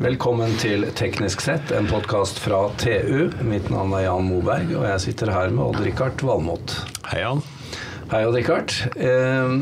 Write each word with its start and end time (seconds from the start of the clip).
Velkommen 0.00 0.54
til 0.60 0.86
Teknisk 0.96 1.42
sett, 1.44 1.70
en 1.76 1.84
podkast 1.90 2.38
fra 2.40 2.62
TU. 2.80 3.28
Mitt 3.44 3.66
navn 3.72 3.92
er 3.98 4.06
Jan 4.06 4.24
Moberg, 4.30 4.70
og 4.78 4.86
jeg 4.88 5.02
sitter 5.04 5.32
her 5.34 5.52
med 5.52 5.60
Odd-Rikard 5.66 6.22
Valmot. 6.24 6.72
Hei, 7.10 7.20
Jan. 7.20 7.42
Hei, 8.10 8.22
Odd-Rikard. 8.24 8.72
Eh, 8.96 9.52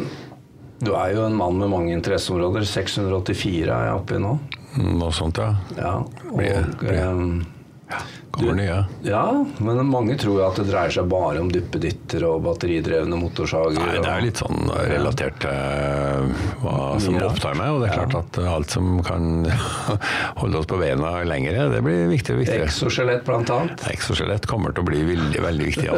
du 0.79 0.93
er 0.95 1.17
jo 1.17 1.25
en 1.27 1.35
mann 1.39 1.59
med 1.59 1.73
mange 1.73 1.91
interesseområder. 1.97 2.63
684 2.71 3.67
er 3.67 3.89
jeg 3.89 3.97
oppe 3.99 4.15
i 4.15 4.23
nå. 4.23 4.37
Noe 4.79 5.11
sånt, 5.17 5.41
ja. 5.43 5.51
Ja, 5.75 5.97
og, 6.05 6.39
Blir- 6.39 6.71
blir- 6.79 7.45
eh, 7.91 8.09
Kommer 8.31 8.55
nye. 8.55 8.85
ja, 9.03 9.45
men 9.59 9.81
mange 9.91 10.15
tror 10.21 10.39
jo 10.39 10.45
at 10.47 10.59
det 10.61 10.69
dreier 10.69 10.93
seg 10.95 11.09
bare 11.11 11.41
om 11.43 11.49
duppeditter 11.51 12.25
og 12.29 12.43
batteridrevne 12.45 13.19
motorsager. 13.19 13.79
Nei, 13.81 13.97
det 14.05 14.11
er 14.13 14.25
litt 14.25 14.43
sånn 14.43 14.69
relatert 14.93 15.41
til 15.43 16.35
hva 16.63 16.77
som 17.03 17.19
opptar 17.23 17.57
meg. 17.59 17.73
Og 17.75 17.83
det 17.83 17.89
er 17.89 17.97
klart 18.03 18.17
at 18.21 18.41
alt 18.53 18.77
som 18.77 19.01
kan 19.07 19.49
holde 20.41 20.61
oss 20.61 20.69
på 20.71 20.79
beina 20.81 21.17
lengre, 21.27 21.69
det 21.73 21.83
blir 21.87 22.07
viktigere 22.13 22.39
og 22.39 22.45
viktigere. 22.45 22.69
Exoskjelett, 22.69 23.33
annet. 23.35 23.87
Exoskjelett 23.91 24.47
kommer 24.51 24.77
til 24.77 24.85
å 24.85 24.91
bli 24.91 25.03
veldig, 25.09 25.43
veldig 25.49 25.71
viktig. 25.73 25.89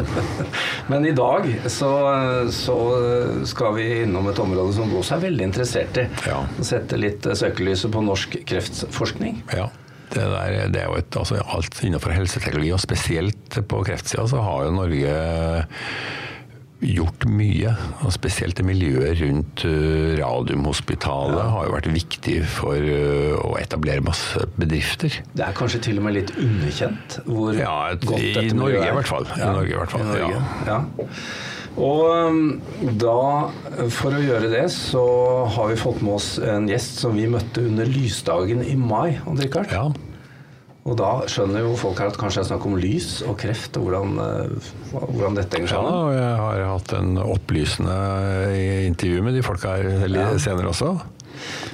Men 0.91 1.05
i 1.05 1.13
dag 1.17 1.47
så, 1.69 1.91
så 2.55 2.79
skal 3.51 3.77
vi 3.77 3.89
innom 4.05 4.31
et 4.31 4.41
område 4.41 4.73
som 4.77 4.89
du 4.89 4.97
også 5.01 5.19
er 5.19 5.27
veldig 5.27 5.49
interessert 5.51 6.01
i. 6.01 6.07
Ja. 6.29 6.41
Sette 6.65 6.99
litt 6.99 7.27
søkelyset 7.27 7.91
på 7.93 8.03
norsk 8.05 8.41
kreftforskning. 8.47 9.43
Ja. 9.53 9.69
Det, 10.11 10.25
der, 10.27 10.57
det 10.73 10.81
er 10.83 10.89
jo 10.89 10.97
et, 10.99 11.15
altså 11.21 11.39
alt 11.55 11.77
innenfor 11.87 12.11
helseteknologi, 12.15 12.73
og 12.75 12.83
spesielt 12.83 13.61
på 13.71 13.83
kreftsida, 13.87 14.27
så 14.27 14.41
har 14.43 14.65
jo 14.67 14.73
Norge 14.75 15.13
gjort 16.81 17.25
mye. 17.29 17.75
Og 18.01 18.13
spesielt 18.15 18.57
det 18.57 18.65
miljøet 18.65 19.19
rundt 19.21 19.63
Radiumhospitalet 19.67 20.17
Radiumhospitalet 20.21 21.51
har 21.53 21.67
jo 21.67 21.75
vært 21.75 21.89
viktig 21.93 22.35
for 22.49 22.87
uh, 22.89 23.35
å 23.45 23.53
etablere 23.61 24.01
masse 24.05 24.41
bedrifter. 24.57 25.19
Det 25.37 25.45
er 25.45 25.55
kanskje 25.57 25.83
til 25.87 26.01
og 26.01 26.07
med 26.07 26.17
litt 26.17 26.33
underkjent 26.41 27.19
hvor 27.27 27.53
Ja, 27.57 27.75
et- 27.93 28.05
godt 28.09 28.25
dette 28.25 28.57
miljøet 28.57 28.81
er. 28.81 28.91
i 28.91 28.97
hvert 28.97 29.11
fall. 29.13 29.29
I 29.37 29.45
Norge 29.45 29.75
i 29.75 29.77
hvert 29.77 29.93
fall, 29.93 30.01
i 30.01 30.09
Norge, 30.09 30.43
ja. 30.67 30.81
Og 31.79 32.03
um, 32.27 32.39
da, 32.99 33.49
for 33.95 34.11
å 34.17 34.21
gjøre 34.21 34.49
det, 34.51 34.65
så 34.73 35.01
har 35.55 35.69
vi 35.71 35.77
fått 35.79 36.01
med 36.03 36.17
oss 36.17 36.33
en 36.43 36.67
gjest 36.69 36.99
som 36.99 37.15
vi 37.15 37.29
møtte 37.31 37.63
under 37.63 37.87
lysdagen 37.87 38.63
i 38.65 38.75
mai. 38.75 39.15
Ja, 39.71 39.85
Og 40.83 40.97
da 40.97 41.11
skjønner 41.29 41.61
jo 41.63 41.75
folk 41.77 41.99
her 42.01 42.09
at 42.11 42.17
kanskje 42.19 42.41
det 42.41 42.45
er 42.47 42.49
snakk 42.55 42.67
om 42.67 42.75
lys 42.81 43.09
og 43.23 43.37
kreft, 43.39 43.77
og 43.77 43.87
hvordan, 43.87 44.15
eh, 44.19 44.69
hvordan 45.13 45.35
dette 45.37 45.57
henger 45.59 45.75
ja, 45.77 45.81
og 45.85 46.13
jeg 46.17 46.37
har 46.41 46.63
hatt 46.73 46.93
en 46.97 47.17
opplysende 47.21 47.97
intervju 48.89 49.23
med 49.23 49.37
de 49.37 49.43
folka 49.45 49.77
her 49.77 50.07
Ja. 50.09 50.37
senere 50.37 50.73
også. 50.73 50.95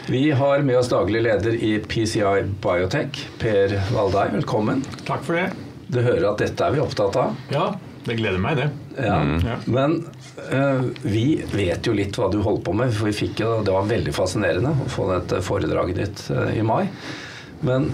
Vi 0.08 0.30
har 0.32 0.62
med 0.64 0.78
oss 0.78 0.88
daglig 0.92 1.24
leder 1.24 1.56
i 1.56 1.80
PCI 1.80 2.44
Biotech, 2.64 3.26
Per 3.40 3.74
Valdai. 3.92 4.30
Velkommen. 4.38 4.84
Takk 5.06 5.24
for 5.24 5.34
det. 5.36 5.50
Du 5.88 6.02
hører 6.02 6.32
at 6.32 6.42
dette 6.44 6.66
er 6.66 6.76
vi 6.76 6.82
opptatt 6.84 7.16
av. 7.20 7.38
Ja, 7.54 7.68
det 8.08 8.18
gleder 8.20 8.42
meg, 8.42 8.60
det. 8.60 8.68
Ja. 9.04 9.20
Ja. 9.44 9.56
Men 9.68 10.00
uh, 10.52 10.84
vi 11.04 11.42
vet 11.52 11.88
jo 11.88 11.96
litt 11.96 12.18
hva 12.20 12.30
du 12.32 12.40
holder 12.44 12.64
på 12.64 12.76
med, 12.80 12.92
for 12.96 13.10
vi 13.10 13.16
fikk 13.26 13.44
jo, 13.44 13.54
det 13.68 13.76
var 13.76 13.88
veldig 13.90 14.16
fascinerende 14.16 14.74
å 14.86 14.90
få 14.92 15.10
dette 15.12 15.42
foredraget 15.46 16.02
ditt 16.02 16.26
uh, 16.32 16.50
i 16.56 16.64
mai. 16.66 16.86
Men 17.66 17.90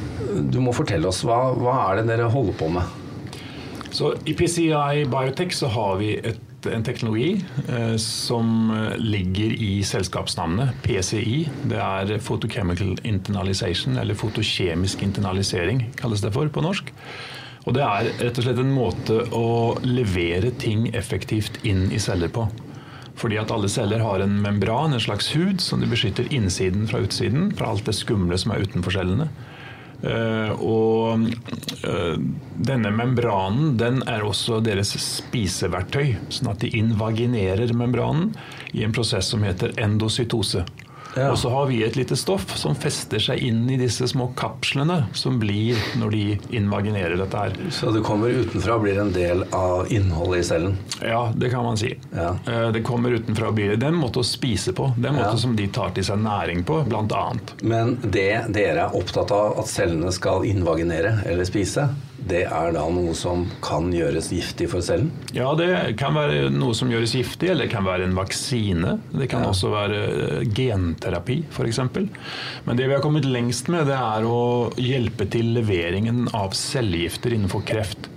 du 0.52 0.60
må 0.62 0.74
fortelle 0.76 1.08
oss, 1.08 1.24
hva, 1.26 1.54
hva 1.56 1.78
er 1.88 2.02
det 2.02 2.10
dere 2.12 2.32
holder 2.32 2.58
på 2.60 2.70
med? 2.74 3.00
Så 3.94 4.16
I 4.26 4.34
PCI 4.36 5.06
Biotech 5.08 5.54
så 5.56 5.70
har 5.72 6.00
vi 6.02 6.16
et, 6.18 6.66
en 6.68 6.84
teknologi 6.84 7.38
eh, 7.70 7.94
som 8.02 8.72
ligger 8.98 9.54
i 9.54 9.84
selskapsnavnet 9.86 10.74
PCI. 10.84 11.44
Det 11.70 11.78
er 11.78 12.16
Photochemical 12.18 12.98
Internalization, 13.06 14.00
eller 14.02 14.18
fotokjemisk 14.18 15.06
internalisering 15.06 15.86
kalles 16.00 16.26
det 16.26 16.34
for 16.36 16.50
på 16.50 16.66
norsk. 16.66 16.90
Og 17.64 17.74
Det 17.78 17.84
er 17.84 18.12
rett 18.20 18.38
og 18.40 18.46
slett 18.46 18.60
en 18.60 18.76
måte 18.76 19.22
å 19.32 19.48
levere 19.88 20.52
ting 20.60 20.90
effektivt 20.96 21.62
inn 21.64 21.88
i 21.96 22.02
celler 22.02 22.32
på. 22.34 22.48
Fordi 23.16 23.38
at 23.40 23.52
alle 23.54 23.70
celler 23.70 24.02
har 24.04 24.24
en 24.24 24.36
membran, 24.42 24.94
en 24.94 25.02
slags 25.02 25.30
hud, 25.36 25.62
som 25.62 25.80
de 25.80 25.88
beskytter 25.88 26.28
innsiden 26.34 26.88
fra 26.90 27.04
utsiden. 27.06 27.52
Fra 27.56 27.72
alt 27.72 27.86
det 27.88 27.96
skumle 27.96 28.40
som 28.42 28.52
er 28.52 28.66
utenfor 28.66 28.98
cellene. 28.98 29.30
Eh, 30.04 30.52
og 30.60 31.30
eh, 31.88 32.18
denne 32.68 32.92
membranen 32.92 33.78
den 33.80 34.02
er 34.10 34.26
også 34.28 34.60
deres 34.66 34.92
spiseverktøy. 35.00 36.18
Sånn 36.34 36.52
at 36.52 36.66
de 36.66 36.74
invaginerer 36.76 37.72
membranen 37.78 38.34
i 38.74 38.84
en 38.84 38.96
prosess 38.96 39.32
som 39.32 39.46
heter 39.48 39.78
endocytose. 39.80 40.66
Ja. 41.16 41.30
Og 41.32 41.38
så 41.38 41.50
har 41.54 41.68
vi 41.70 41.84
et 41.86 41.96
lite 41.96 42.16
stoff 42.18 42.56
som 42.58 42.76
fester 42.76 43.20
seg 43.22 43.40
inn 43.46 43.70
i 43.70 43.78
disse 43.78 44.08
små 44.10 44.32
kapslene 44.40 45.04
som 45.14 45.40
blir 45.42 45.78
når 46.00 46.12
de 46.16 46.24
invaginerer 46.58 47.18
dette 47.20 47.38
her. 47.38 47.58
Så 47.72 47.92
det 47.94 48.02
kommer 48.06 48.34
utenfra 48.34 48.78
og 48.80 48.86
blir 48.88 49.00
en 49.02 49.12
del 49.14 49.44
av 49.54 49.92
innholdet 49.94 50.40
i 50.42 50.48
cellen. 50.48 50.78
Ja, 51.02 51.32
det 51.36 51.52
kan 51.54 51.64
man 51.68 51.78
si. 51.78 51.94
Ja. 52.16 52.32
Eh, 52.48 52.72
Det 52.74 52.82
kommer 52.84 53.12
utenfra 53.12 53.48
og 53.52 53.56
blir 53.56 53.76
Det 53.78 53.84
er 53.84 53.92
en 53.94 54.00
måte 54.02 54.20
å 54.22 54.26
spise 54.26 54.74
på. 54.74 54.94
Det 54.98 55.06
er 55.06 55.10
en 55.14 55.20
måte 55.20 55.34
Ja. 55.36 55.38
som 55.38 55.56
de 55.56 55.68
tar 55.68 55.92
til 55.92 56.04
seg 56.04 56.18
næring 56.18 56.64
på, 56.66 56.82
annet. 57.14 57.54
Men 57.62 57.96
det 58.02 58.46
dere 58.54 58.88
er 58.88 58.96
opptatt 58.96 59.32
av 59.32 59.60
at 59.60 59.68
cellene 59.68 60.12
skal 60.12 60.44
invaginere 60.46 61.24
eller 61.26 61.44
spise, 61.46 61.90
det 62.28 62.44
er 62.48 62.72
da 62.76 62.84
noe 62.94 63.14
som 63.18 63.46
kan 63.66 63.90
gjøres 63.94 64.30
giftig 64.32 64.70
for 64.72 64.84
cellen? 64.86 65.10
Ja, 65.36 65.50
det 65.60 65.98
kan 66.00 66.16
være 66.16 66.50
noe 66.54 66.74
som 66.78 66.92
gjøres 66.94 67.16
giftig, 67.18 67.50
eller 67.52 67.68
det 67.68 67.74
kan 67.74 67.84
være 67.88 68.06
en 68.08 68.16
vaksine. 68.16 68.98
Det 69.12 69.28
kan 69.32 69.44
Ja. 69.44 69.50
også 69.52 69.72
være 69.74 70.00
eh, 70.40 70.48
genterapi, 70.56 71.42
f.eks. 71.52 71.80
Men 72.66 72.78
det 72.80 72.88
vi 72.88 72.94
har 72.96 73.02
kommet 73.04 73.26
lengst 73.28 73.68
med, 73.74 73.88
det 73.92 73.98
er 74.00 74.24
å 74.30 74.72
hjelpe 74.80 75.28
til 75.30 75.54
leveringen 75.58 76.28
av 76.34 76.52
cellegifter 76.56 77.36
innenfor 77.36 77.66
kreft. 77.68 78.10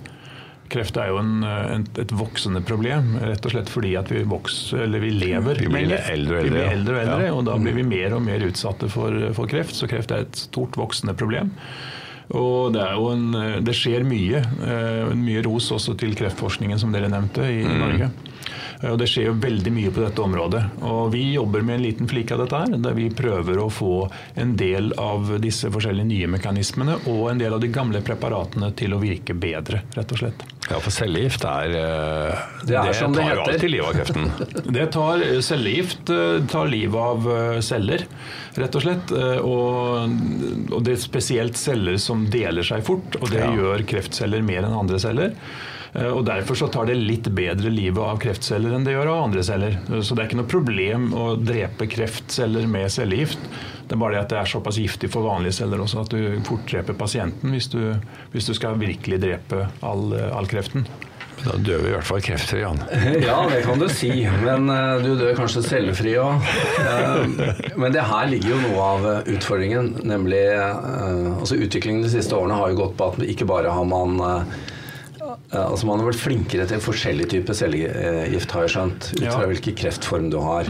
Kreft 0.69 0.97
er 0.99 1.13
jo 1.13 1.19
en, 1.21 1.43
eh, 1.47 1.75
en, 1.77 1.85
et 2.03 2.11
voksende 2.19 2.63
problem, 2.67 3.13
rett 3.23 3.45
og 3.47 3.53
slett 3.55 3.69
fordi 3.71 3.93
at 3.99 4.09
vi 4.11 4.25
vokser, 4.27 4.83
eller 4.87 4.99
vi 5.03 5.11
lever 5.15 5.61
Vi 5.63 5.69
blir 5.71 5.93
eldre 5.99 6.41
og 6.41 6.45
Vi 6.49 6.51
blir 6.51 6.63
eldre, 6.63 6.65
ja. 6.67 6.73
eldre 6.73 6.95
og 6.95 7.03
eldre, 7.05 7.27
Ja. 7.29 7.35
og 7.35 7.45
da 7.47 7.59
blir 7.59 7.75
vi 7.79 7.83
mer 7.87 8.15
og 8.19 8.23
mer 8.27 8.43
utsatte 8.49 8.89
for, 8.91 9.15
for 9.35 9.47
kreft. 9.47 9.75
Så 9.79 9.87
kreft 9.91 10.11
er 10.15 10.27
et 10.27 10.35
stort 10.47 10.75
voksende 10.79 11.15
problem. 11.19 11.53
Og 12.35 12.73
det, 12.75 12.83
en, 12.83 13.27
det 13.65 13.75
skjer 13.77 14.03
mye. 14.07 14.41
eh, 14.67 15.13
Mye 15.15 15.43
ros 15.47 15.71
også 15.77 15.95
til 16.01 16.15
kreftforskningen, 16.19 16.79
som 16.83 16.91
dere 16.95 17.09
nevnte, 17.13 17.45
i 17.47 17.63
Norge. 17.63 18.11
Eh, 18.83 18.91
Og 18.91 18.99
Det 18.99 19.07
skjer 19.09 19.29
jo 19.31 19.37
veldig 19.41 19.73
mye 19.73 19.93
på 19.95 20.03
dette 20.03 20.21
området. 20.25 20.63
Og 20.83 21.13
Vi 21.15 21.23
jobber 21.37 21.63
med 21.63 21.79
en 21.79 21.87
liten 21.87 22.09
flik 22.11 22.33
av 22.35 22.43
dette, 22.43 22.59
her, 22.65 22.77
der 22.83 22.95
vi 22.99 23.09
prøver 23.11 23.63
å 23.63 23.71
få 23.73 24.11
en 24.37 24.57
del 24.59 24.93
av 24.99 25.37
disse 25.41 25.71
forskjellige 25.71 26.11
nye 26.11 26.27
mekanismene 26.35 26.99
og 27.07 27.31
en 27.31 27.39
del 27.39 27.55
av 27.55 27.61
de 27.63 27.69
gamle 27.73 28.03
preparatene 28.03 28.73
til 28.77 28.93
å 28.93 29.01
virke 29.01 29.35
bedre, 29.35 29.83
rett 29.97 30.13
og 30.13 30.19
slett. 30.25 30.45
Ja, 30.67 30.81
for 30.83 30.91
cellegift 30.91 31.45
er 31.47 31.75
eh, 31.79 32.41
Det 32.67 32.75
er 32.81 32.97
som 32.99 33.13
det 33.15 33.23
tar 33.23 33.29
jo 33.37 33.43
heter. 33.43 33.53
alltid 33.53 33.71
livet 33.71 33.87
av 33.87 33.99
kreften. 34.01 34.25
Det 34.79 34.87
tar 34.97 35.23
eh, 35.23 35.37
cellegift 35.47 36.11
eh, 36.11 36.41
tar 36.51 36.67
livet 36.73 36.99
av 36.99 37.29
celler, 37.63 38.03
rett 38.59 38.75
og 38.81 38.83
slett. 38.83 39.13
Og, 39.47 40.19
og 40.75 40.83
det 40.87 40.97
er 40.97 41.01
spesielt 41.05 41.61
celler 41.61 42.01
som 42.03 42.27
deler 42.33 42.67
seg 42.67 42.83
fort, 42.87 43.15
og 43.21 43.31
det 43.31 43.45
Ja. 43.45 43.53
gjør 43.55 43.87
kreftceller 43.87 44.43
mer 44.43 44.67
enn 44.67 44.75
andre 44.83 44.99
celler. 45.03 45.37
Og 45.97 46.27
Derfor 46.27 46.59
så 46.59 46.67
tar 46.69 46.91
det 46.91 46.97
litt 46.99 47.29
bedre 47.33 47.71
livet 47.73 48.03
av 48.05 48.19
kreftceller 48.21 48.75
enn 48.77 48.83
det 48.85 48.93
gjør 48.93 49.09
av 49.15 49.23
andre 49.31 49.45
celler. 49.47 49.79
Så 50.05 50.13
det 50.13 50.25
er 50.25 50.29
ikke 50.29 50.41
noe 50.43 50.51
problem 50.51 51.07
å 51.17 51.29
drepe 51.41 51.87
kreftceller 51.89 52.67
med 52.69 52.91
cellegift. 52.93 53.39
Det 53.87 53.95
er 53.95 54.01
bare 54.03 54.17
det 54.17 54.23
at 54.25 54.33
det 54.35 54.39
er 54.41 54.49
såpass 54.51 54.81
giftig 54.83 55.11
for 55.13 55.27
vanlige 55.29 55.61
celler 55.61 55.83
også 55.85 56.03
at 56.03 56.15
du 56.15 56.41
fort 56.47 56.67
dreper 56.67 56.97
pasienten 56.99 57.55
hvis 57.55 57.69
du, 57.71 57.81
hvis 58.33 58.49
du 58.51 58.55
skal 58.59 58.79
virkelig 58.81 59.21
drepe 59.23 59.69
all, 59.87 60.11
all 60.35 60.49
kreften. 60.51 60.89
Da 61.45 61.57
dør 61.61 61.83
vi 61.85 61.91
i 61.91 61.93
hvert 61.95 62.07
fall 62.09 62.23
kreftfri, 62.25 62.61
Jan. 62.63 62.81
Ja, 63.27 63.37
det 63.51 63.61
kan 63.67 63.81
du 63.81 63.87
si, 63.93 64.11
men 64.43 64.71
eh, 64.73 65.03
du 65.05 65.13
dør 65.19 65.37
kanskje 65.39 65.63
cellefri 65.67 66.17
òg. 66.21 66.47
men 67.77 67.95
det 67.95 68.07
her 68.09 68.31
ligger 68.31 68.55
jo 68.55 68.61
noe 68.63 68.87
av 68.87 69.09
eh, 69.11 69.35
utfordringen, 69.37 69.93
nemlig 70.09 70.43
eh, 70.55 71.37
altså 71.37 71.59
Utviklingen 71.61 72.05
de 72.05 72.13
siste 72.13 72.37
årene 72.37 72.57
har 72.59 72.73
jo 72.73 72.81
gått 72.81 72.97
på 72.99 73.11
at 73.13 73.29
ikke 73.29 73.49
bare 73.49 73.75
har 73.75 73.87
man 73.89 74.17
eh, 74.17 74.41
eh, 74.41 74.75
altså 75.53 75.85
Man 75.87 76.01
har 76.01 76.09
vært 76.11 76.19
flinkere 76.21 76.67
til 76.67 76.81
forskjellige 76.83 77.29
typer 77.31 77.55
cellegift, 77.55 78.51
har 78.51 78.63
jeg 78.67 78.73
skjønt, 78.75 79.13
ut 79.15 79.21
fra 79.33 79.43
Ja. 79.43 79.47
hvilken 79.47 79.77
kreftform 79.79 80.31
du 80.31 80.39
har. 80.43 80.65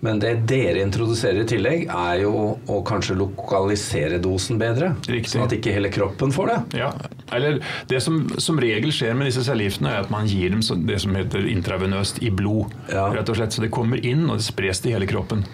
Men 0.00 0.18
det 0.20 0.46
dere 0.46 0.82
introduserer 0.82 1.40
i 1.42 1.44
tillegg, 1.44 1.86
er 1.88 2.20
jo 2.22 2.58
å 2.68 2.82
kanskje 2.84 3.16
lokalisere 3.18 4.20
dosen 4.22 4.58
bedre. 4.58 4.94
Riktig. 5.08 5.30
Sånn 5.32 5.44
at 5.44 5.52
ikke 5.52 5.72
hele 5.74 5.88
kroppen 5.90 6.30
får 6.34 6.46
det. 6.48 6.78
Ja, 6.78 6.92
eller 7.32 7.60
Det 7.88 8.00
som 8.02 8.28
som 8.38 8.58
regel 8.58 8.90
skjer 8.90 9.14
med 9.16 9.26
disse 9.30 9.44
cellegiftene, 9.44 9.90
er 9.90 10.00
at 10.00 10.10
man 10.10 10.26
gir 10.26 10.50
dem 10.50 10.60
det 10.86 11.00
som 11.00 11.14
heter 11.14 11.46
intravenøst 11.46 12.22
i 12.22 12.30
blod. 12.30 12.72
Ja. 12.92 13.10
rett 13.12 13.28
og 13.28 13.36
slett, 13.36 13.52
Så 13.52 13.60
det 13.60 13.70
kommer 13.70 13.96
inn, 14.04 14.28
og 14.30 14.38
det 14.38 14.44
spres 14.44 14.80
til 14.80 14.92
hele 14.92 15.06
kroppen. 15.06 15.44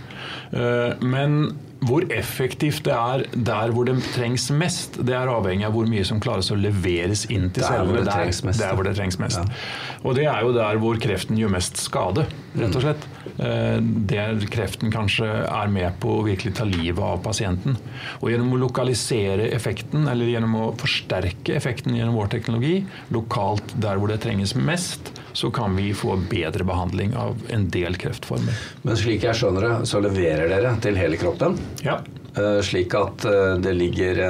Eh, 0.52 0.94
Men 1.00 1.56
hvor 1.88 2.04
effektivt 2.14 2.84
det 2.86 2.92
er 2.94 3.25
der 3.34 3.72
hvor 3.75 3.84
det 3.88 3.96
trengs 4.14 4.48
mest, 4.50 4.98
det 5.06 5.14
er 5.16 5.31
avhengig 5.32 5.66
av 5.69 5.72
hvor 5.76 5.88
mye 5.90 6.04
som 6.06 6.20
klares 6.22 6.50
å 6.54 6.56
leveres 6.58 7.26
inn 7.31 7.50
til 7.50 7.62
Der 7.62 7.82
hvor 7.82 7.86
cellene. 7.92 8.04
det 8.04 8.12
trengs 8.14 8.42
mest. 8.44 8.60
Der 8.64 8.75
hvor 8.75 8.88
det 8.88 8.96
trengs 8.96 9.19
mest. 9.20 9.38
Ja. 9.42 10.00
Og 10.04 10.16
det 10.19 10.26
er 10.31 10.40
jo 10.46 10.52
der 10.56 10.81
hvor 10.82 10.98
kreften 11.02 11.38
gjør 11.40 11.52
mest 11.56 11.81
skade. 11.82 12.26
Rett 12.55 12.77
og 12.79 12.83
slett. 12.85 13.05
Eh, 13.39 13.79
Der 14.11 14.39
kreften 14.51 14.93
kanskje 14.95 15.27
er 15.49 15.69
med 15.73 15.97
på 16.01 16.19
å 16.21 16.25
virkelig 16.27 16.55
ta 16.59 16.65
livet 16.65 17.03
av 17.03 17.23
pasienten. 17.25 17.77
Og 18.23 18.31
gjennom 18.31 18.53
å 18.55 18.61
lokalisere 18.62 19.49
effekten, 19.56 20.06
eller 20.11 20.27
gjennom 20.31 20.55
å 20.61 20.67
forsterke 20.79 21.55
effekten 21.59 21.97
gjennom 21.97 22.15
vår 22.19 22.31
teknologi, 22.37 22.85
lokalt 23.15 23.75
der 23.83 23.97
hvor 23.99 24.09
det 24.12 24.21
trenges 24.25 24.55
mest, 24.55 25.12
så 25.35 25.51
kan 25.53 25.75
vi 25.77 25.91
få 25.93 26.15
bedre 26.31 26.65
behandling 26.65 27.15
av 27.19 27.37
en 27.51 27.69
del 27.75 27.97
kreftformer. 27.99 28.55
Men 28.85 28.97
slik 29.01 29.25
jeg 29.27 29.35
skjønner 29.41 29.67
det, 29.69 29.75
så 29.91 30.01
leverer 30.05 30.49
dere 30.53 30.77
til 30.85 30.95
hele 31.01 31.17
kroppen. 31.19 31.59
Ja, 31.83 31.99
eh, 32.37 32.61
Slik 32.62 32.95
at 32.95 33.25
eh, 33.27 33.56
det 33.62 33.75
ligger, 33.75 34.23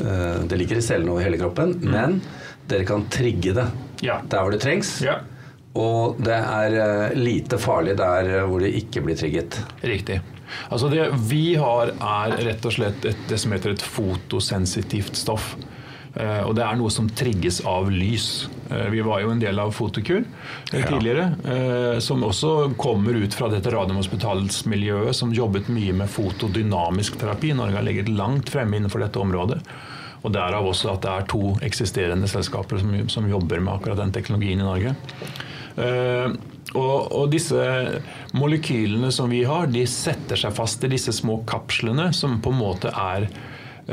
det 0.00 0.56
ligger 0.56 0.78
i 0.80 0.84
cellene 0.84 1.12
over 1.12 1.24
hele 1.26 1.36
kroppen. 1.40 1.74
Men 1.84 2.20
dere 2.70 2.86
kan 2.88 3.04
trigge 3.12 3.52
det 3.54 3.66
Ja. 4.00 4.20
der 4.22 4.40
hvor 4.40 4.50
det 4.50 4.60
trengs. 4.62 5.00
ja. 5.04 5.18
Og 5.78 6.18
det 6.18 6.34
er 6.34 6.74
eh, 6.82 7.16
lite 7.18 7.58
farlig 7.62 7.96
der 8.00 8.26
eh, 8.40 8.46
hvor 8.48 8.62
det 8.64 8.72
ikke 8.74 9.04
blir 9.06 9.18
trigget. 9.18 9.60
Riktig. 9.86 10.20
Altså 10.70 10.88
det 10.90 11.04
vi 11.30 11.54
har, 11.54 11.92
er 11.94 12.38
rett 12.48 12.64
og 12.66 12.74
slett 12.74 13.04
et, 13.06 13.20
det 13.30 13.38
som 13.38 13.52
heter 13.54 13.76
et 13.76 13.84
fotosensitivt 13.86 15.14
stoff. 15.14 15.52
Eh, 16.18 16.40
og 16.42 16.56
det 16.58 16.64
er 16.66 16.74
noe 16.80 16.90
som 16.90 17.06
trigges 17.14 17.60
av 17.70 17.86
lys. 17.94 18.48
Eh, 18.70 18.88
vi 18.90 19.04
var 19.06 19.22
jo 19.22 19.30
en 19.30 19.42
del 19.42 19.60
av 19.62 19.70
Fotokur 19.76 20.24
eh, 20.24 20.80
Ja. 20.80 20.88
tidligere, 20.88 21.28
eh, 21.46 22.00
som 22.02 22.24
også 22.26 22.72
kommer 22.74 23.14
ut 23.14 23.34
fra 23.38 23.46
dette 23.52 23.70
Radiumhospitalsmiljøet, 23.70 25.14
som 25.14 25.30
jobbet 25.34 25.70
mye 25.70 25.94
med 26.02 26.10
fotodynamisk 26.10 27.20
terapi. 27.20 27.52
Norge 27.54 27.78
har 27.78 27.86
ligget 27.86 28.10
langt 28.10 28.50
fremme 28.50 28.80
innenfor 28.80 29.06
dette 29.06 29.22
området. 29.22 29.60
Og 30.20 30.34
derav 30.34 30.66
også 30.68 30.90
at 30.96 31.06
det 31.06 31.12
er 31.14 31.30
to 31.30 31.54
eksisterende 31.64 32.28
selskaper 32.28 32.82
som, 32.82 32.90
som 33.08 33.30
jobber 33.30 33.62
med 33.62 33.72
akkurat 33.78 34.02
den 34.02 34.12
teknologien 34.12 34.60
i 34.60 34.66
Norge. 34.66 34.96
Eh, 35.76 36.32
og, 36.78 36.96
og 37.10 37.30
disse 37.32 37.60
molekylene 38.38 39.10
som 39.14 39.30
vi 39.32 39.42
har, 39.48 39.70
de 39.70 39.84
setter 39.90 40.38
seg 40.38 40.54
fast 40.54 40.84
i 40.86 40.92
disse 40.92 41.14
små 41.14 41.40
kapslene, 41.50 42.10
som 42.14 42.38
på 42.42 42.52
en 42.54 42.60
måte 42.60 42.92
er 42.94 43.26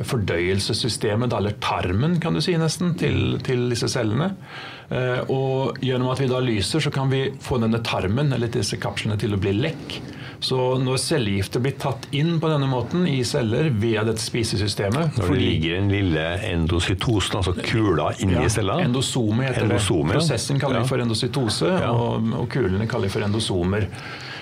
fordøyelsessystemet, 0.06 1.34
eller 1.34 1.56
tarmen, 1.64 2.20
kan 2.22 2.36
du 2.36 2.42
si 2.44 2.54
nesten, 2.60 2.94
til, 3.00 3.40
til 3.46 3.68
disse 3.72 3.90
cellene. 3.90 4.34
Eh, 4.94 5.24
og 5.34 5.80
gjennom 5.84 6.12
at 6.14 6.22
vi 6.22 6.30
da 6.32 6.42
lyser, 6.44 6.84
så 6.84 6.94
kan 6.94 7.10
vi 7.12 7.28
få 7.44 7.60
denne 7.64 7.82
tarmen, 7.86 8.32
eller 8.36 8.52
disse 8.52 8.78
kapslene, 8.82 9.18
til 9.20 9.34
å 9.34 9.42
bli 9.42 9.56
lekk. 9.58 9.98
Så 10.40 10.58
når 10.78 11.00
cellegifter 11.02 11.62
blir 11.64 11.74
tatt 11.82 12.08
inn 12.16 12.36
på 12.42 12.50
denne 12.52 12.68
måten 12.70 13.08
i 13.10 13.24
celler 13.26 13.72
via 13.82 14.04
dette 14.06 14.22
spisesystemet 14.22 15.18
Når 15.18 15.32
det 15.34 15.40
ligger 15.42 15.78
en 15.80 15.90
lille 15.90 16.26
endocytosen, 16.52 17.40
altså 17.40 17.56
kula 17.58 18.12
inni 18.22 18.38
ja, 18.38 18.52
cella 18.54 18.78
Endosome 18.84 19.48
heter 19.48 19.66
Endosome, 19.66 20.14
det. 20.14 20.22
Prosessen 20.22 20.62
kaller 20.62 20.84
vi 20.84 20.92
for 20.92 21.02
endocytose, 21.02 21.74
og, 21.90 22.32
og 22.38 22.50
kulene 22.54 22.86
kaller 22.90 23.10
vi 23.10 23.16
for 23.18 23.26
endosomer. 23.26 23.90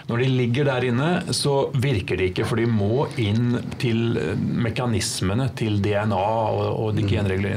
Når 0.05 0.21
de 0.21 0.25
ligger 0.37 0.67
der 0.69 0.85
inne, 0.85 1.07
så 1.33 1.53
virker 1.81 2.19
de 2.19 2.27
ikke, 2.29 2.45
for 2.45 2.61
de 2.61 2.67
må 2.69 3.07
inn 3.21 3.55
til 3.81 4.19
eh, 4.21 4.35
mekanismene, 4.37 5.47
til 5.57 5.79
DNA 5.81 6.19
og, 6.19 6.61
og 6.83 6.91
de 6.97 7.05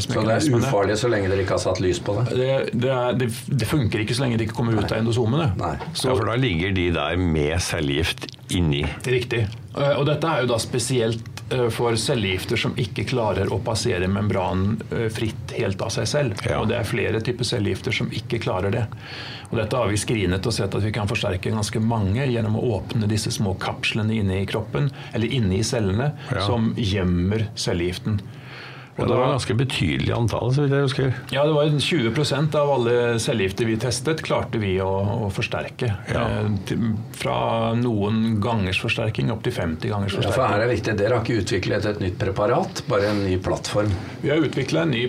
Så 0.01 0.23
det 0.25 0.37
er 0.39 0.57
ufarlig 0.57 0.97
så 1.01 1.11
lenge 1.13 1.29
dere 1.29 1.45
ikke 1.45 1.59
har 1.59 1.65
satt 1.67 1.83
lys 1.85 2.01
på 2.05 2.17
det. 2.19 2.27
Det, 2.39 2.49
det, 2.73 2.93
er, 2.95 3.19
det, 3.21 3.31
det 3.53 3.69
funker 3.69 4.05
ikke 4.05 4.17
så 4.17 4.25
lenge 4.25 4.41
de 4.41 4.49
ikke 4.49 4.57
kommer 4.57 4.79
ut 4.79 4.89
av 4.89 5.01
endosomene. 5.03 5.51
Nei. 5.61 5.75
Så, 5.93 6.09
Ja, 6.09 6.17
for 6.17 6.31
da 6.31 6.39
ligger 6.41 6.73
de 6.73 6.89
der 6.97 7.21
med 7.21 7.59
cellegift 7.61 8.25
inni. 8.57 8.87
Riktig. 9.05 9.45
Eh, 9.77 9.95
Og 9.99 10.07
dette 10.09 10.31
er 10.33 10.47
jo 10.47 10.53
da 10.55 10.61
spesielt 10.63 11.38
for 11.73 11.97
cellegifter 11.97 12.57
som 12.61 12.75
ikke 12.77 13.07
klarer 13.09 13.49
å 13.53 13.59
passere 13.65 14.09
membranen 14.11 14.79
eh, 14.93 15.07
fritt 15.13 15.55
helt 15.57 15.81
av 15.85 15.93
seg 15.95 16.09
selv. 16.11 16.43
Ja. 16.45 16.59
Og 16.61 16.69
det 16.69 16.77
er 16.79 16.89
flere 16.89 17.21
typer 17.25 17.49
cellegifter 17.49 17.95
som 17.95 18.11
ikke 18.13 18.41
klarer 18.45 18.75
det. 18.75 18.85
Og 19.49 19.57
dette 19.57 19.79
har 19.81 19.89
vi 19.89 19.97
skrinet 20.01 20.45
og 20.45 20.53
sett 20.53 20.75
at 20.77 20.85
vi 20.85 20.93
kan 20.93 21.09
forsterke 21.09 21.53
ganske 21.55 21.81
mange 21.81 22.27
gjennom 22.29 22.59
å 22.61 22.67
åpne 22.77 23.09
disse 23.09 23.33
små 23.33 23.55
kapslene 23.61 24.19
inne 24.21 24.43
i 24.43 24.49
kroppen, 24.51 24.91
eller 25.17 25.33
inne 25.41 25.57
i 25.57 25.65
cellene, 25.65 26.11
Ja. 26.31 26.45
som 26.45 26.75
gjemmer 26.77 27.49
cellegiften. 27.57 28.21
Og 28.99 29.07
det 29.09 29.15
var 29.17 29.31
ganske 29.31 29.55
betydelig 29.55 30.13
antall, 30.15 30.51
så 30.55 30.65
vidt 30.65 30.73
jeg 30.75 30.87
husker. 30.89 31.13
Ja, 31.31 31.45
det 31.47 31.55
var 31.55 31.65
20% 31.71 32.55
av 32.59 32.71
alle 32.75 32.95
cellegifter 33.23 33.65
vi 33.69 33.77
testet, 33.79 34.23
klarte 34.27 34.59
vi 34.59 34.73
å, 34.83 34.89
å 35.27 35.31
forsterke. 35.31 35.93
Ja. 36.11 36.25
Eh, 36.43 36.75
fra 37.19 37.75
noen 37.79 38.41
gangers 38.43 38.81
forsterking 38.83 39.31
opp 39.35 39.45
til 39.47 39.53
50 39.55 39.89
gangers 39.93 40.17
Ja, 40.19 40.33
for 40.35 40.47
her 40.51 40.65
er 40.65 40.73
viktig, 40.73 40.97
Dere 40.99 41.15
har 41.19 41.23
ikke 41.25 41.39
utviklet 41.45 41.87
et 41.87 42.01
nytt 42.03 42.19
preparat, 42.19 42.83
bare 42.91 43.13
en 43.13 43.23
ny 43.25 43.37
plattform. 43.43 43.93
Vi 44.23 44.33
har 44.33 44.43
utvikla 44.43 44.83
en 44.83 44.91
ny 44.97 45.05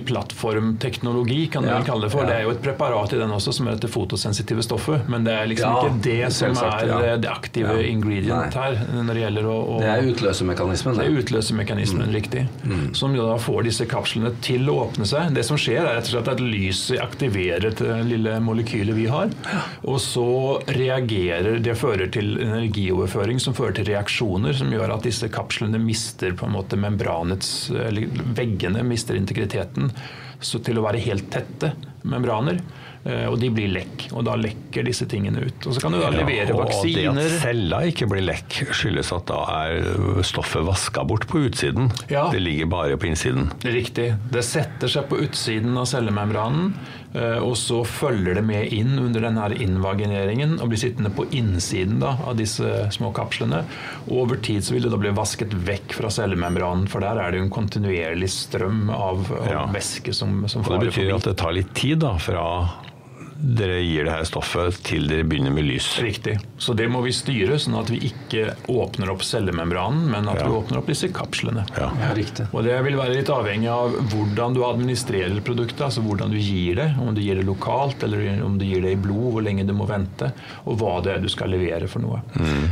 plattformteknologi, 0.53 1.47
kan 1.47 1.63
vi 1.63 1.69
Ja, 1.69 1.81
kalle 1.83 2.01
det 2.07 2.12
for. 2.12 2.21
ja. 2.24 2.27
Det 2.30 2.36
er 2.36 2.44
jo 2.44 2.51
et 2.51 2.62
preparat 2.62 3.13
i 3.13 3.18
den 3.18 3.31
også 3.31 3.53
som 3.53 3.68
er 3.68 3.77
dette 3.77 3.88
fotosensitive 3.91 4.63
stoffet, 4.63 5.07
men 5.09 5.24
det 5.24 5.33
er 5.33 5.47
liksom 5.47 5.69
Ja, 5.69 5.81
ikke 5.89 6.01
det 6.03 6.33
som 6.33 6.53
selvsagt, 6.56 6.83
er 6.83 6.88
ja. 6.88 7.00
eh, 7.13 7.18
det 7.18 7.30
aktive 7.30 7.75
Ja. 7.81 7.88
ingredient 7.89 8.56
Nei. 8.56 8.75
her 8.75 9.03
når 9.03 9.13
det 9.13 9.21
gjelder 9.24 9.44
å, 9.45 9.57
å 9.75 9.80
Det 9.80 9.89
er 9.89 10.01
utløsermekanismen. 10.13 10.97
det 10.97 11.06
er 11.06 11.18
utløsermekanismen, 11.24 12.07
mm. 12.09 12.13
riktig, 12.13 12.47
som 12.95 13.15
jo 13.15 13.25
da 13.27 13.38
får 13.38 13.63
disse 13.63 13.79
kapslene 13.90 14.31
til 14.44 14.68
å 14.72 14.78
åpne 14.86 15.08
seg. 15.08 15.34
Det 15.36 15.46
som 15.48 15.60
skjer, 15.60 15.84
er 15.84 16.00
rett 16.00 16.10
og 16.10 16.16
slett 16.16 16.31
at 16.34 16.44
lyset 16.44 17.02
aktiverer 17.04 17.76
det 17.80 18.00
lille 18.10 18.36
molekylet 18.44 18.98
vi 18.98 19.08
har. 19.12 19.31
Og 19.88 20.00
så 20.04 20.30
reagerer 20.76 21.60
Det 21.64 21.76
fører 21.78 22.10
til 22.12 22.38
energioverføring 22.42 23.40
som 23.42 23.56
fører 23.58 23.78
til 23.80 23.90
reaksjoner 23.92 24.56
som 24.58 24.72
gjør 24.74 24.96
at 24.96 25.06
disse 25.08 25.30
kapslene 25.31 25.80
mister 25.81 26.34
på 26.38 26.48
en 26.48 26.56
måte 26.56 26.80
membranets 26.80 27.70
Eller 27.72 28.10
veggene 28.36 28.84
mister 28.88 29.18
integriteten 29.20 29.94
til 30.39 30.77
å 30.80 30.86
være 30.86 31.00
helt 31.03 31.30
tette 31.31 31.74
membraner. 32.03 32.59
eh, 33.06 33.25
Og 33.27 33.39
de 33.39 33.50
blir 33.50 33.69
lekk. 33.71 34.09
Og 34.13 34.24
da 34.25 34.36
lekker 34.36 34.83
disse 34.88 35.06
tingene 35.07 35.39
ut. 35.45 35.68
Og 35.68 35.74
så 35.75 35.81
kan 35.81 35.91
du 35.91 36.00
da 36.00 36.09
levere 36.12 36.47
Ja, 36.47 36.56
og 36.56 36.68
det 36.83 37.06
at 37.07 37.41
cella 37.41 37.81
ikke 37.88 38.07
blir 38.12 38.24
lekk, 38.27 38.59
skyldes 38.75 39.12
at 39.15 39.25
da 39.27 39.39
er 39.68 40.21
stoffet 40.24 40.63
vaska 40.68 41.03
bort 41.07 41.27
på 41.27 41.39
utsiden. 41.47 41.91
Ja. 42.09 42.30
Det 42.31 42.39
ligger 42.41 42.65
bare 42.71 42.97
på 42.97 43.07
innsiden. 43.07 43.51
Riktig. 43.63 44.15
Det 44.31 44.44
setter 44.44 44.88
seg 44.88 45.07
på 45.09 45.19
utsiden 45.24 45.77
av 45.77 45.86
cellemembranen, 45.91 46.74
og 47.42 47.56
så 47.58 47.80
følger 47.90 48.38
det 48.38 48.44
med 48.46 48.74
inn 48.76 49.00
under 49.02 49.24
denne 49.26 49.48
invagineringen 49.66 50.60
og 50.62 50.70
blir 50.70 50.82
sittende 50.82 51.10
på 51.16 51.26
innsiden 51.34 51.98
da, 52.04 52.12
av 52.30 52.36
disse 52.38 52.86
små 52.94 53.10
kapslene. 53.18 53.64
Og 54.08 54.26
over 54.26 54.42
tid 54.46 54.62
så 54.66 54.76
vil 54.76 54.86
det 54.86 54.92
da 54.94 55.00
bli 55.02 55.14
vasket 55.18 55.56
vekk 55.66 55.98
fra 55.98 56.12
cellemembranen, 56.14 56.86
for 56.92 57.02
der 57.02 57.18
er 57.18 57.32
det 57.34 57.42
jo 57.42 57.48
en 57.48 57.56
kontinuerlig 57.56 58.30
strøm 58.30 58.92
av, 58.94 59.26
av 59.40 59.50
Ja. 59.50 59.66
væske 59.74 60.14
som, 60.14 60.44
som 60.48 60.64
farer 60.64 60.86
forbi. 60.86 60.86
det 60.86 60.94
betyr 60.94 61.02
forbi. 61.02 61.18
at 61.18 61.28
det 61.32 61.38
tar 61.42 61.58
litt 61.58 61.74
tid 61.74 62.00
da, 62.06 62.14
fra 62.22 62.46
dere 63.39 63.77
gir 63.81 64.03
det 64.03 64.12
her 64.12 64.25
stoffet 64.27 64.81
til 64.83 65.06
dere 65.07 65.24
begynner 65.24 65.53
med 65.56 65.63
lys. 65.63 65.86
Riktig. 66.03 66.33
Så 66.59 66.74
det 66.75 66.89
må 66.91 67.00
vi 67.06 67.13
styre, 67.15 67.56
sånn 67.62 67.77
at 67.80 67.88
vi 67.94 68.00
ikke 68.09 68.50
åpner 68.68 69.13
opp 69.13 69.21
cellemembranen, 69.24 70.10
men 70.12 70.27
at 70.27 70.41
Ja. 70.41 70.48
vi 70.50 70.58
åpner 70.58 70.77
opp 70.81 70.88
disse 70.91 71.08
kapslene. 71.15 71.63
Ja. 71.77 71.88
Ja, 72.01 72.10
riktig. 72.17 72.48
Og 72.53 72.63
det 72.67 72.75
vil 72.84 72.98
være 73.00 73.15
litt 73.15 73.29
avhengig 73.31 73.69
av 73.72 73.96
hvordan 74.12 74.53
du 74.58 74.62
administrerer 74.67 75.39
produktet, 75.41 75.79
altså 75.88 76.03
hvordan 76.03 76.31
du 76.31 76.38
gir 76.38 76.75
det. 76.75 76.89
Om 77.00 77.15
du 77.15 77.22
gir 77.22 77.36
det 77.39 77.46
lokalt, 77.48 78.03
eller 78.03 78.43
om 78.43 78.58
du 78.60 78.65
gir 78.65 78.81
det 78.81 78.91
i 78.91 79.00
blod, 79.00 79.31
hvor 79.34 79.41
lenge 79.43 79.65
du 79.65 79.74
må 79.74 79.88
vente, 79.88 80.34
og 80.65 80.77
hva 80.77 81.01
det 81.03 81.15
er 81.15 81.19
du 81.24 81.29
skal 81.29 81.50
levere 81.50 81.88
for 81.88 82.00
noe. 82.03 82.22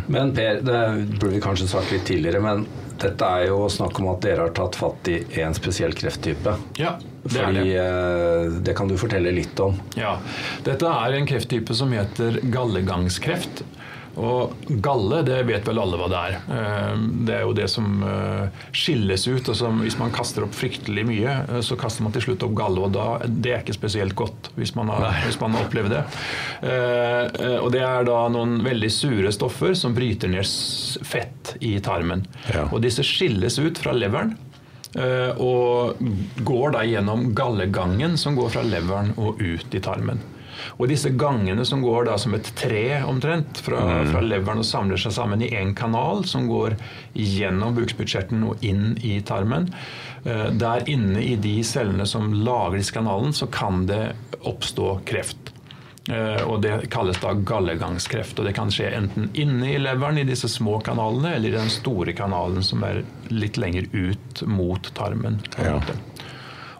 Men 0.07 0.33
Per, 0.33 0.59
det 0.61 0.83
burde 1.19 1.33
vi 1.37 1.39
kanskje 1.41 1.67
sagt 1.71 1.91
litt 1.91 2.05
tidligere, 2.05 2.41
men 2.43 2.65
dette 3.03 3.25
er 3.39 3.47
jo 3.49 3.67
snakk 3.71 3.99
om 4.01 4.09
at 4.13 4.21
dere 4.25 4.47
har 4.47 4.53
tatt 4.57 4.75
fatt 4.79 5.07
i 5.11 5.17
en 5.43 5.53
spesiell 5.57 5.93
krefttype. 5.97 6.55
Ja, 6.79 6.95
det 7.27 7.41
er 7.43 7.53
det. 7.55 7.63
eh, 7.81 8.59
det 8.67 8.75
kan 8.77 8.87
du 8.89 8.95
fortelle 8.97 9.31
litt 9.35 9.59
om. 9.63 9.79
Ja. 9.99 10.17
Dette 10.65 10.87
er 10.91 11.17
en 11.17 11.27
krefttype 11.29 11.75
som 11.77 11.91
heter 11.95 12.39
gallegangskreft. 12.53 13.63
Og 14.17 14.53
galle, 14.81 15.19
det 15.27 15.43
vet 15.45 15.67
vel 15.67 15.77
alle 15.77 15.97
hva 15.99 16.07
det 16.09 16.19
er. 16.19 16.37
Eh, 16.49 17.01
Det 17.27 17.35
er 17.35 17.43
jo 17.45 17.53
det 17.57 17.67
som 17.69 18.01
eh, 18.03 18.63
skilles 18.73 19.27
ut. 19.27 19.49
og 19.49 19.55
som 19.59 19.81
Hvis 19.83 19.97
man 19.99 20.13
kaster 20.15 20.45
opp 20.47 20.55
fryktelig 20.57 21.03
mye, 21.05 21.35
eh, 21.45 21.59
så 21.61 21.77
kaster 21.77 22.05
man 22.05 22.15
til 22.15 22.25
slutt 22.25 22.45
opp 22.47 22.55
galle. 22.57 22.81
Og 22.87 22.95
da, 22.95 23.05
det 23.27 23.53
er 23.53 23.61
ikke 23.61 23.77
spesielt 23.77 24.15
godt, 24.17 24.49
hvis 24.57 24.73
man 24.77 24.89
har, 24.89 25.19
hvis 25.25 25.39
man 25.41 25.53
har 25.53 25.67
opplevd 25.67 25.93
det. 25.93 26.03
Og 27.61 27.69
det 27.73 27.83
er 27.85 28.07
da 28.07 28.17
noen 28.33 28.57
veldig 28.65 28.89
sure 28.91 29.31
stoffer 29.35 29.75
som 29.77 29.93
bryter 29.97 30.31
ned 30.31 30.47
fett 31.05 31.53
i 31.61 31.75
tarmen. 31.83 32.25
Ja. 32.49 32.65
Og 32.71 32.81
disse 32.81 33.05
skilles 33.05 33.59
ut 33.61 33.77
fra 33.81 33.93
leveren. 33.93 34.33
Og 35.43 35.99
går 36.47 36.73
da 36.73 36.81
gjennom 36.87 37.29
gallegangen 37.37 38.17
som 38.17 38.37
går 38.37 38.49
fra 38.55 38.63
leveren 38.65 39.13
og 39.19 39.41
ut 39.43 39.77
i 39.77 39.83
tarmen. 39.83 40.23
Og 40.77 40.87
disse 40.89 41.09
gangene 41.09 41.65
som 41.65 41.81
går 41.81 42.05
da 42.09 42.17
som 42.17 42.33
et 42.37 42.51
tre 42.55 43.01
omtrent 43.07 43.57
fra, 43.65 43.81
fra 44.11 44.21
leveren 44.21 44.63
og 44.63 44.65
samler 44.67 44.97
seg 45.01 45.11
sammen 45.17 45.41
i 45.41 45.49
én 45.49 45.73
kanal, 45.77 46.23
som 46.25 46.47
går 46.49 46.75
gjennom 47.13 47.75
bukspyttkjertelen 47.77 48.43
og 48.49 48.63
inn 48.65 48.97
i 49.03 49.19
tarmen, 49.21 49.69
eh, 50.25 50.47
der 50.53 50.87
inne 50.89 51.21
i 51.23 51.35
de 51.35 51.57
cellene 51.63 52.05
som 52.07 52.31
lager 52.33 52.77
disse 52.79 52.93
kanalen, 52.95 53.33
så 53.33 53.47
kan 53.51 53.85
det 53.89 54.13
oppstå 54.47 54.99
kreft. 55.05 55.53
Eh, 56.09 56.43
Og 56.47 56.61
Det 56.61 56.89
kalles 56.89 57.17
da 57.19 57.33
gallegangskreft. 57.33 58.39
og 58.39 58.45
Det 58.45 58.53
kan 58.55 58.69
skje 58.71 58.93
enten 58.95 59.29
inne 59.33 59.73
i 59.73 59.77
leveren 59.77 60.17
i 60.17 60.23
disse 60.23 60.47
små 60.47 60.79
kanalene, 60.81 61.35
eller 61.35 61.49
i 61.49 61.57
den 61.57 61.69
store 61.69 62.13
kanalen 62.13 62.63
som 62.63 62.83
er 62.83 63.03
litt 63.29 63.57
lenger 63.57 63.89
ut 63.91 64.43
mot 64.47 64.87
tarmen. 64.95 65.41
Ja. 65.59 65.81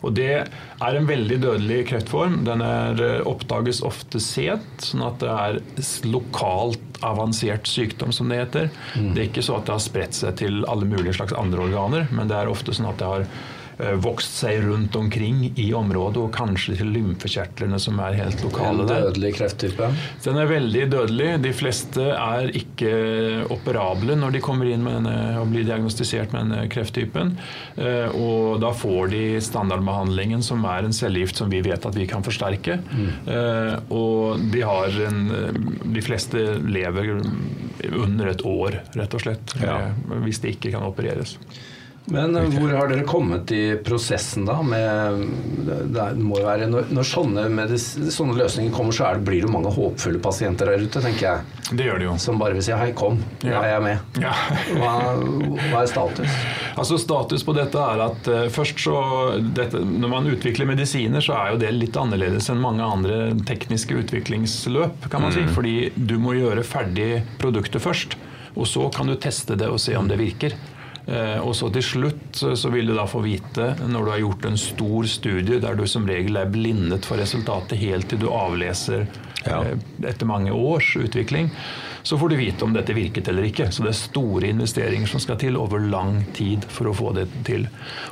Og 0.07 0.15
det 0.15 0.31
er 0.39 0.97
en 0.97 1.09
veldig 1.09 1.37
dødelig 1.43 1.81
kreftform. 1.89 2.39
Den 2.47 2.63
er, 2.63 3.01
eh, 3.03 3.25
oppdages 3.27 3.83
ofte 3.83 4.21
sent, 4.23 4.79
sånn 4.79 5.03
at 5.03 5.19
det 5.19 5.29
er 5.33 5.59
lokalt 6.07 7.01
avansert 7.03 7.67
sykdom, 7.67 8.13
som 8.15 8.29
det 8.29 8.39
heter. 8.39 8.69
Mm. 8.95 9.13
Det 9.13 9.21
er 9.21 9.27
ikke 9.29 9.45
så 9.45 9.57
at 9.57 9.67
det 9.67 9.75
har 9.75 9.83
spredt 9.83 10.17
seg 10.17 10.39
til 10.39 10.63
alle 10.65 10.87
mulige 10.87 11.17
slags 11.19 11.35
andre 11.37 11.67
organer, 11.67 12.07
men 12.11 12.27
det 12.31 12.37
er 12.39 12.47
ofte 12.51 12.73
sånn 12.73 12.89
at 12.89 12.97
det 12.97 13.11
har 13.11 13.27
vokst 14.01 14.39
seg 14.41 14.63
rundt 14.65 14.95
omkring 14.97 15.43
i 15.55 15.67
området, 15.77 16.21
og 16.21 16.33
kanskje 16.33 16.77
til 16.79 16.89
lymfekjertlene 16.95 17.77
som 17.81 17.99
er 18.01 18.17
helt 18.17 18.41
lokale 18.45 18.87
der. 18.87 19.03
En 19.03 19.11
dødelig 19.11 19.33
krefttype? 19.37 19.89
Den 20.25 20.39
er 20.41 20.49
veldig 20.49 20.85
dødelig. 20.93 21.29
De 21.43 21.53
fleste 21.55 22.07
er 22.13 22.49
ikke 22.57 22.91
operable 23.53 24.17
når 24.17 24.37
de 24.37 24.43
kommer 24.43 24.69
inn 24.71 24.87
denne, 24.87 25.15
og 25.41 25.51
blir 25.51 25.67
diagnostisert 25.67 26.33
med 26.33 26.47
denne 26.47 26.71
krefttypen. 26.73 27.35
Eh, 27.77 28.17
og 28.17 28.57
da 28.63 28.73
får 28.75 29.13
de 29.13 29.23
standardbehandlingen, 29.43 30.43
som 30.45 30.65
er 30.69 30.87
en 30.87 30.95
cellegift 30.95 31.41
som 31.41 31.51
vi 31.53 31.61
vet 31.65 31.85
at 31.85 31.97
vi 31.97 32.09
kan 32.09 32.25
forsterke. 32.25 32.79
Mm. 32.89 33.07
Eh, 33.33 33.73
og 33.93 34.43
de 34.53 34.65
har 34.65 35.01
en 35.07 35.25
De 35.27 36.01
fleste 36.03 36.39
lever 36.65 37.09
under 37.91 38.29
et 38.29 38.43
år, 38.45 38.81
rett 38.97 39.15
og 39.15 39.23
slett, 39.23 39.53
ja. 39.61 39.79
hvis 40.23 40.41
de 40.43 40.53
ikke 40.53 40.71
kan 40.73 40.85
opereres. 40.87 41.37
Men 42.11 42.35
eh, 42.35 42.47
hvor 42.55 42.71
har 42.71 42.87
dere 42.87 43.03
kommet 43.07 43.51
i 43.51 43.75
prosessen 43.83 44.45
da? 44.47 44.61
Med, 44.63 45.23
det 45.91 46.05
må 46.23 46.39
være, 46.39 46.69
når, 46.71 46.91
når 46.95 47.07
sånne, 47.07 47.65
sånne, 47.75 48.37
løsninger 48.39 48.71
kommer, 48.75 48.95
så 48.95 49.09
det, 49.17 49.25
blir 49.27 49.43
det 49.43 49.51
mange 49.51 49.73
håpfulle 49.75 50.21
pasienter 50.23 50.71
der 50.71 50.85
ute, 50.87 51.01
tenker 51.03 51.25
jeg. 51.27 51.57
Det 51.73 51.87
gjør 51.89 51.99
det 51.99 52.07
jo. 52.07 52.13
Som 52.23 52.39
bare 52.39 52.55
vil 52.55 52.63
si 52.63 52.71
'hei, 52.71 52.93
kom, 52.95 53.19
ja. 53.43 53.59
jeg 53.59 53.75
er 53.75 53.83
med'. 53.83 54.21
Ja. 54.23 54.35
hva, 54.79 54.93
hva, 55.17 55.81
er 55.81 55.91
status? 55.91 56.37
Altså 56.77 56.99
Status 57.01 57.43
på 57.43 57.55
dette 57.57 57.81
er 57.81 58.05
at 58.05 58.31
uh, 58.31 58.45
først 58.53 58.79
så 58.79 58.97
dette, 59.41 59.79
Når 59.81 60.11
man 60.11 60.29
utvikler 60.29 60.69
medisiner, 60.69 61.23
så 61.23 61.35
er 61.35 61.51
jo 61.51 61.59
det 61.61 61.73
litt 61.75 61.97
annerledes 61.97 62.47
enn 62.53 62.61
mange 62.61 62.85
andre 62.85 63.33
tekniske 63.47 63.97
utviklingsløp, 64.03 65.09
kan 65.11 65.25
man 65.25 65.33
mm. 65.33 65.35
si. 65.35 65.45
Fordi 65.57 65.75
du 65.97 66.15
må 66.21 66.37
gjøre 66.37 66.63
ferdig 66.63 67.25
produktet 67.41 67.83
først. 67.83 68.15
Og 68.55 68.65
så 68.69 68.87
kan 68.93 69.09
du 69.09 69.17
teste 69.19 69.57
det 69.59 69.67
og 69.69 69.81
se 69.81 69.97
om 69.97 70.07
det 70.09 70.21
virker. 70.21 70.55
Eh, 71.07 71.39
og 71.39 71.55
så 71.55 71.69
til 71.71 71.85
slutt 71.85 72.41
så 72.59 72.71
vil 72.73 72.89
du 72.89 72.95
da 72.97 73.05
få 73.07 73.21
vite, 73.23 73.71
når 73.87 74.03
du 74.03 74.11
har 74.11 74.23
gjort 74.25 74.47
en 74.49 74.59
stor 74.59 75.07
studie 75.07 75.61
der 75.63 75.77
du 75.79 75.85
som 75.87 76.07
regel 76.07 76.35
er 76.41 76.51
blindet 76.51 77.07
for 77.07 77.19
resultatet 77.21 77.79
helt 77.79 78.09
til 78.11 78.25
du 78.25 78.27
avleser 78.33 79.07
ja. 79.45 79.61
Eh, 79.63 79.77
etter 80.09 80.27
mange 80.27 80.51
års 80.51 80.95
utvikling, 80.99 81.51
så 82.03 82.17
får 82.17 82.29
du 82.29 82.35
vite 82.35 82.65
om 82.65 82.73
dette 82.75 82.95
virket 82.95 83.27
eller 83.27 83.47
ikke. 83.47 83.69
Så 83.71 83.83
det 83.83 83.91
er 83.93 83.99
store 83.99 84.51
investeringer 84.51 85.07
som 85.07 85.23
skal 85.23 85.39
til 85.39 85.57
over 85.59 85.79
lang 85.79 86.21
tid 86.35 86.65
for 86.71 86.91
å 86.91 86.95
få 86.95 87.13
det 87.15 87.27
til. 87.47 87.67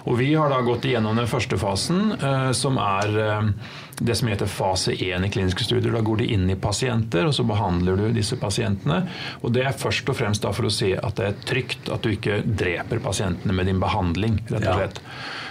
Og 0.06 0.20
vi 0.20 0.34
har 0.34 0.52
da 0.52 0.62
gått 0.64 0.88
igjennom 0.88 1.20
den 1.20 1.30
første 1.32 1.60
fasen, 1.60 2.16
eh, 2.16 2.52
som 2.56 2.80
er 2.80 3.20
eh, 3.26 3.52
det 3.98 4.16
som 4.16 4.28
heter 4.28 4.50
fase 4.50 4.94
1 4.94 5.26
i 5.26 5.30
kliniske 5.32 5.64
studier. 5.64 5.94
Da 5.94 6.04
går 6.06 6.24
de 6.24 6.28
inn 6.36 6.50
i 6.52 6.58
pasienter, 6.60 7.28
og 7.28 7.36
så 7.38 7.46
behandler 7.48 8.00
du 8.00 8.10
disse 8.16 8.38
pasientene. 8.40 9.06
Og 9.42 9.56
det 9.56 9.66
er 9.66 9.78
først 9.78 10.10
og 10.12 10.20
fremst 10.20 10.46
for 10.46 10.68
å 10.68 10.74
se 10.74 10.94
at 10.98 11.16
det 11.20 11.30
er 11.30 11.40
trygt, 11.48 11.90
at 11.92 12.04
du 12.04 12.12
ikke 12.14 12.42
dreper 12.46 13.04
pasientene 13.04 13.56
med 13.56 13.72
din 13.72 13.82
behandling, 13.82 14.42
rett 14.52 14.68
og 14.68 14.82
slett. 14.82 15.02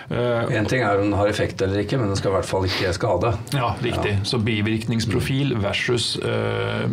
Uh, 0.05 0.45
en 0.53 0.67
ting 0.69 0.83
er 0.85 0.99
om 1.01 1.07
den 1.07 1.17
har 1.17 1.31
effekt 1.31 1.63
eller 1.65 1.81
ikke, 1.81 1.97
men 1.97 2.11
den 2.13 2.19
skal 2.21 2.35
i 2.35 2.37
hvert 2.37 2.49
fall 2.49 2.67
ikke 2.69 2.93
skade. 2.93 3.31
Ja, 3.57 3.71
riktig. 3.81 4.19
Ja. 4.19 4.25
Så 4.29 4.41
bivirkningsprofil 4.45 5.57
versus 5.65 6.19
uh, 6.21 6.85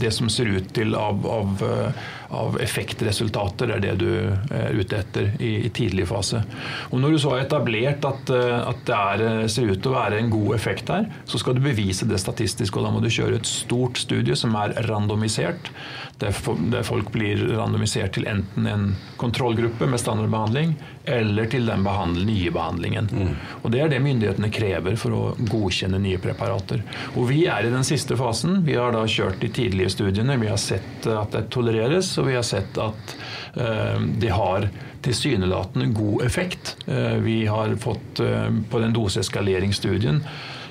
det 0.00 0.12
som 0.16 0.30
ser 0.32 0.48
ut 0.56 0.72
til 0.76 0.96
av, 0.96 1.26
av, 1.28 1.62
eh, 1.64 2.06
av, 2.30 2.58
effektresultater, 2.62 3.74
er 3.76 3.82
det 3.82 3.94
du 4.00 4.08
er 4.10 4.76
ute 4.76 5.00
etter 5.00 5.30
i, 5.38 5.52
i 5.66 5.72
tidlig 5.74 6.08
fase. 6.10 6.42
Og 6.90 7.00
Når 7.02 7.14
du 7.14 7.20
så 7.22 7.34
har 7.34 7.44
etablert 7.44 8.06
at, 8.08 8.32
at 8.32 8.82
det 8.88 8.96
er, 8.96 9.46
ser 9.52 9.70
ut 9.70 9.82
til 9.82 9.92
å 9.92 9.98
være 9.98 10.20
en 10.20 10.32
god 10.32 10.56
effekt 10.56 10.90
her, 10.92 11.08
så 11.28 11.40
skal 11.42 11.56
du 11.56 11.62
bevise 11.64 12.08
det 12.08 12.20
statistisk. 12.22 12.76
og 12.76 12.86
Da 12.86 12.94
må 12.94 13.04
du 13.04 13.12
kjøre 13.12 13.40
et 13.40 13.50
stort 13.50 14.00
studie 14.02 14.36
som 14.38 14.56
er 14.58 14.76
randomisert 14.88 15.70
der, 16.18 16.82
folk 16.86 17.10
blir 17.12 17.42
randomisert 17.58 18.14
til 18.16 18.24
enten 18.30 18.66
en 18.70 18.84
kontrollgruppe 19.20 19.84
med 19.90 20.00
standardbehandling 20.00 20.72
eller 21.06 21.48
til 21.52 21.68
den 21.68 21.84
nye 22.26 22.50
behandlingen. 22.50 23.08
Mm. 23.12 23.34
Og 23.62 23.70
Det 23.70 23.82
er 23.82 23.90
det 23.92 24.00
myndighetene 24.02 24.50
krever 24.50 24.96
for 24.96 25.12
å 25.14 25.20
godkjenne 25.38 26.00
nye 26.02 26.18
preparater. 26.18 26.80
Og 27.14 27.28
Vi 27.28 27.44
er 27.46 27.66
i 27.66 27.70
den 27.70 27.84
siste 27.84 28.16
fasen. 28.16 28.62
Vi 28.64 28.74
har 28.74 28.96
da 28.96 29.04
kjørt 29.06 29.40
de 29.44 29.52
tidlige 29.52 29.92
studiene. 29.92 30.38
Vi 30.40 30.48
har 30.48 30.56
sett 30.56 31.06
at 31.06 31.36
det 31.36 31.50
tolereres, 31.52 32.15
og 32.18 32.28
vi 32.30 32.36
har 32.38 32.46
sett 32.46 32.78
at 32.82 33.16
uh, 33.58 34.00
de 34.00 34.32
har 34.32 34.68
tilsynelatende 35.06 35.90
god 35.94 36.26
effekt. 36.26 36.76
Uh, 36.88 37.16
vi 37.24 37.44
har 37.46 37.76
fått 37.82 38.22
uh, 38.24 38.50
på 38.70 38.82
den 38.82 38.94
doseeskaleringsstudien 38.96 40.22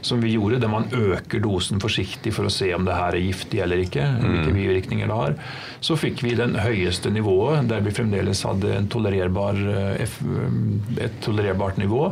som 0.06 0.22
vi 0.22 0.36
gjorde, 0.36 0.60
der 0.62 0.70
man 0.70 0.86
øker 0.94 1.42
dosen 1.42 1.82
forsiktig 1.82 2.34
for 2.36 2.48
å 2.48 2.54
se 2.54 2.70
om 2.75 2.86
det 2.86 2.96
her 2.98 3.18
er 3.18 3.25
giftig 3.25 3.62
eller 3.64 3.82
ikke, 3.82 4.06
hvilke 4.22 4.52
mm. 4.52 4.60
bivirkninger 4.60 5.10
det 5.10 5.18
har, 5.18 5.36
så 5.86 5.98
fikk 6.00 6.22
vi 6.25 6.36
den 6.38 6.56
høyeste 6.62 7.12
nivået, 7.14 7.66
der 7.72 7.84
vi 7.86 7.94
fremdeles 7.96 8.44
hadde 8.46 8.84
tolererbar, 8.94 9.60
eh, 9.74 10.16
et 11.08 11.20
tolererbart 11.25 11.82
nivå. 11.82 12.08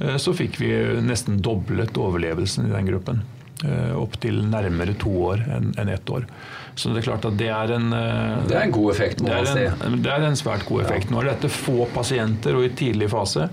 Eh, 0.00 0.16
så 0.20 0.36
fikk 0.36 0.60
vi 0.60 0.72
nesten 1.04 1.40
doblet 1.44 1.96
overlevelsen 1.98 2.68
i 2.68 2.74
den 2.74 2.92
gruppen. 2.92 3.24
Eh, 3.64 3.94
opp 3.98 4.20
til 4.22 4.44
nærmere 4.46 4.94
to 5.00 5.12
år 5.32 5.42
enn 5.58 5.88
ett 5.88 6.12
år. 6.12 6.28
Så 6.78 6.92
det 6.94 7.02
er 7.02 7.08
klart 7.08 7.26
at 7.26 7.36
det 7.38 7.48
er 7.50 7.72
en 7.74 7.90
eh, 7.94 8.34
Det 8.46 8.54
er 8.54 8.68
en 8.68 8.74
god 8.74 8.92
effekt, 8.92 9.22
må 9.24 9.32
man 9.32 9.48
si. 9.48 9.64
Det 10.04 10.12
er 10.14 10.26
en 10.28 10.38
svært 10.38 10.64
god 10.68 10.84
effekt. 10.84 11.10
Nå 11.10 11.22
er 11.22 11.32
dette 11.32 11.50
få 11.50 11.88
pasienter 11.94 12.54
og 12.58 12.66
i 12.68 12.70
tidlig 12.78 13.10
fase, 13.10 13.48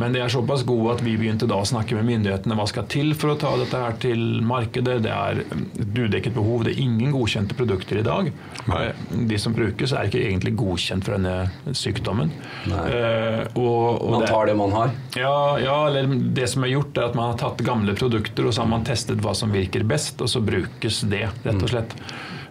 men 0.00 0.16
det 0.16 0.22
er 0.24 0.32
såpass 0.32 0.64
gode 0.68 0.96
at 0.96 1.04
vi 1.04 1.18
begynte 1.20 1.48
da 1.50 1.60
å 1.60 1.68
snakke 1.68 1.98
med 1.98 2.08
myndighetene 2.08 2.56
hva 2.56 2.66
skal 2.70 2.88
til 2.92 3.12
for 3.18 3.34
å 3.34 3.38
ta 3.40 3.52
dette 3.60 3.82
her 3.84 3.98
til 4.02 4.40
markedet. 4.48 4.98
Det 5.04 5.12
er 5.12 5.42
et 5.44 5.98
udekket 5.98 6.36
behov. 6.36 6.64
Det 6.64 6.74
er 6.74 6.82
ingen 6.86 7.12
godkjente 7.12 7.58
produkter 7.58 8.00
i 8.00 8.06
dag. 8.06 8.32
Nei. 8.72 8.82
De 9.28 9.40
som 9.40 9.56
brukes, 9.56 9.92
er 9.92 10.08
ikke 10.08 10.24
egentlig 10.24 10.54
godkjent 10.60 11.04
for 11.06 11.18
denne 11.18 11.76
sykdommen. 11.76 12.32
Uh, 12.66 13.44
og, 13.58 14.00
og 14.00 14.16
man 14.16 14.26
tar 14.26 14.48
det, 14.48 14.54
det 14.54 14.58
man 14.62 14.76
har? 14.78 14.96
Ja, 15.18 15.36
ja, 15.60 15.78
eller 15.90 16.08
det 16.08 16.48
som 16.52 16.64
er 16.64 16.72
gjort, 16.72 16.96
er 16.96 17.10
at 17.10 17.18
man 17.18 17.34
har 17.34 17.40
tatt 17.42 17.60
gamle 17.66 17.96
produkter 17.98 18.48
og 18.48 18.54
så 18.54 18.64
har 18.64 18.72
man 18.72 18.86
testet 18.86 19.20
hva 19.22 19.36
som 19.36 19.52
virker 19.52 19.84
best, 19.88 20.20
og 20.24 20.30
så 20.32 20.40
brukes 20.44 21.02
det, 21.12 21.26
rett 21.44 21.60
og 21.60 21.72
slett. 21.74 21.96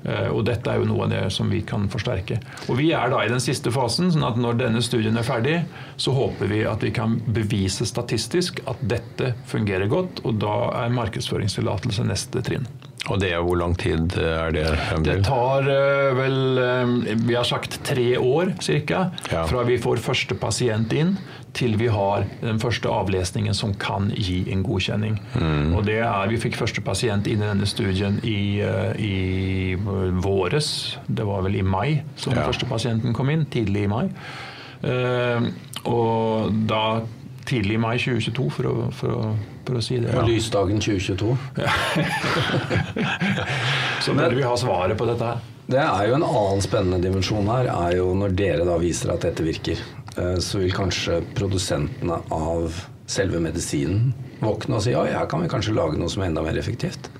Eh, 0.03 0.29
og 0.34 0.46
dette 0.48 0.72
er 0.72 0.81
jo 0.81 0.88
noe 0.89 1.05
av 1.05 1.13
det 1.13 1.24
som 1.34 1.50
vi 1.51 1.62
kan 1.67 1.88
forsterke. 1.91 2.39
Og 2.67 2.79
Vi 2.81 2.91
er 2.98 3.12
da 3.13 3.22
i 3.24 3.31
den 3.31 3.43
siste 3.43 3.74
fasen, 3.74 4.12
sånn 4.13 4.25
at 4.25 4.39
når 4.41 4.62
denne 4.63 4.81
studien 4.81 5.17
er 5.17 5.27
ferdig, 5.27 5.60
så 6.01 6.13
håper 6.15 6.50
vi 6.50 6.63
at 6.65 6.81
vi 6.84 6.93
kan 6.96 7.20
bevise 7.25 7.86
statistisk 7.86 8.63
at 8.70 8.81
dette 8.81 9.36
fungerer 9.51 9.89
godt, 9.91 10.24
og 10.25 10.39
da 10.41 10.55
er 10.86 10.96
markedsføringstillatelse 10.96 12.08
neste 12.08 12.41
trinn. 12.46 12.65
Og 13.10 13.17
det 13.22 13.31
er 13.34 13.41
hvor 13.41 13.58
lang 13.58 13.74
tid 13.81 14.13
er 14.22 14.51
det? 14.53 14.65
Det 15.01 15.15
tar 15.25 15.65
uh, 15.65 16.12
vel 16.13 16.36
Vi 17.25 17.34
har 17.34 17.48
sagt 17.50 17.79
tre 17.88 18.13
år 18.22 18.53
ca. 18.62 19.08
Ja. 19.31 19.48
Fra 19.50 19.63
vi 19.65 19.79
får 19.81 20.03
første 20.05 20.38
pasient 20.38 20.93
inn 20.93 21.15
til 21.53 21.75
vi 21.79 21.89
har 21.91 22.25
den 22.39 22.60
første 22.62 22.88
avlesningen 22.88 23.55
som 23.58 23.74
kan 23.75 24.10
gi 24.15 24.46
en 24.53 24.63
godkjenning. 24.63 25.17
Mm. 25.36 25.74
Og 25.75 25.86
det 25.86 26.00
er, 26.00 26.29
Vi 26.31 26.39
fikk 26.39 26.55
første 26.55 26.81
pasient 26.81 27.27
inn 27.27 27.43
i 27.43 27.50
denne 27.50 27.67
studien 27.67 28.20
i, 28.24 28.62
uh, 28.63 28.96
i 28.96 29.75
våres. 30.24 30.98
Det 31.08 31.27
var 31.27 31.43
vel 31.43 31.60
i 31.60 31.65
mai 31.65 32.01
som 32.15 32.34
ja. 32.34 32.46
første 32.48 32.65
pasienten 32.70 33.13
kom 33.13 33.29
inn. 33.29 33.46
Tidlig 33.51 33.84
i 33.84 33.91
mai. 33.91 34.08
og 35.86 36.53
da 36.65 37.01
tidlig 37.46 37.75
i 37.75 37.81
mai 37.81 37.98
2022, 38.00 38.50
for 38.55 38.70
å, 38.70 38.75
for 38.96 39.13
å, 39.15 39.22
for 39.67 39.79
å 39.79 39.84
si 39.84 40.00
det. 40.01 40.13
Ja. 40.13 40.25
Lysdagen 40.27 40.81
2022. 40.81 41.36
så 44.05 44.15
burde 44.17 44.36
vi 44.38 44.46
ha 44.46 44.53
svaret 44.60 45.00
på 45.00 45.08
dette 45.10 45.31
her. 45.31 45.48
Det 45.72 45.79
er 45.79 46.10
jo 46.10 46.17
en 46.17 46.25
annen 46.25 46.63
spennende 46.63 47.00
dimensjon 47.03 47.48
her, 47.48 47.70
er 47.72 47.98
jo 48.00 48.12
når 48.17 48.34
dere 48.36 48.67
da 48.67 48.75
viser 48.81 49.13
at 49.13 49.24
dette 49.24 49.46
virker. 49.46 49.79
Eh, 50.18 50.38
så 50.44 50.62
vil 50.62 50.74
kanskje 50.75 51.22
produsentene 51.38 52.20
av 52.34 52.84
selve 53.12 53.41
medisinen 53.44 54.12
våkne 54.41 54.77
og 54.77 54.86
si 54.86 54.94
ja, 54.94 55.03
her 55.08 55.27
kan 55.30 55.44
vi 55.44 55.50
kanskje 55.51 55.75
lage 55.75 56.00
noe 56.00 56.12
som 56.12 56.24
er 56.24 56.32
enda 56.32 56.44
mer 56.46 56.58
effektivt. 56.60 57.12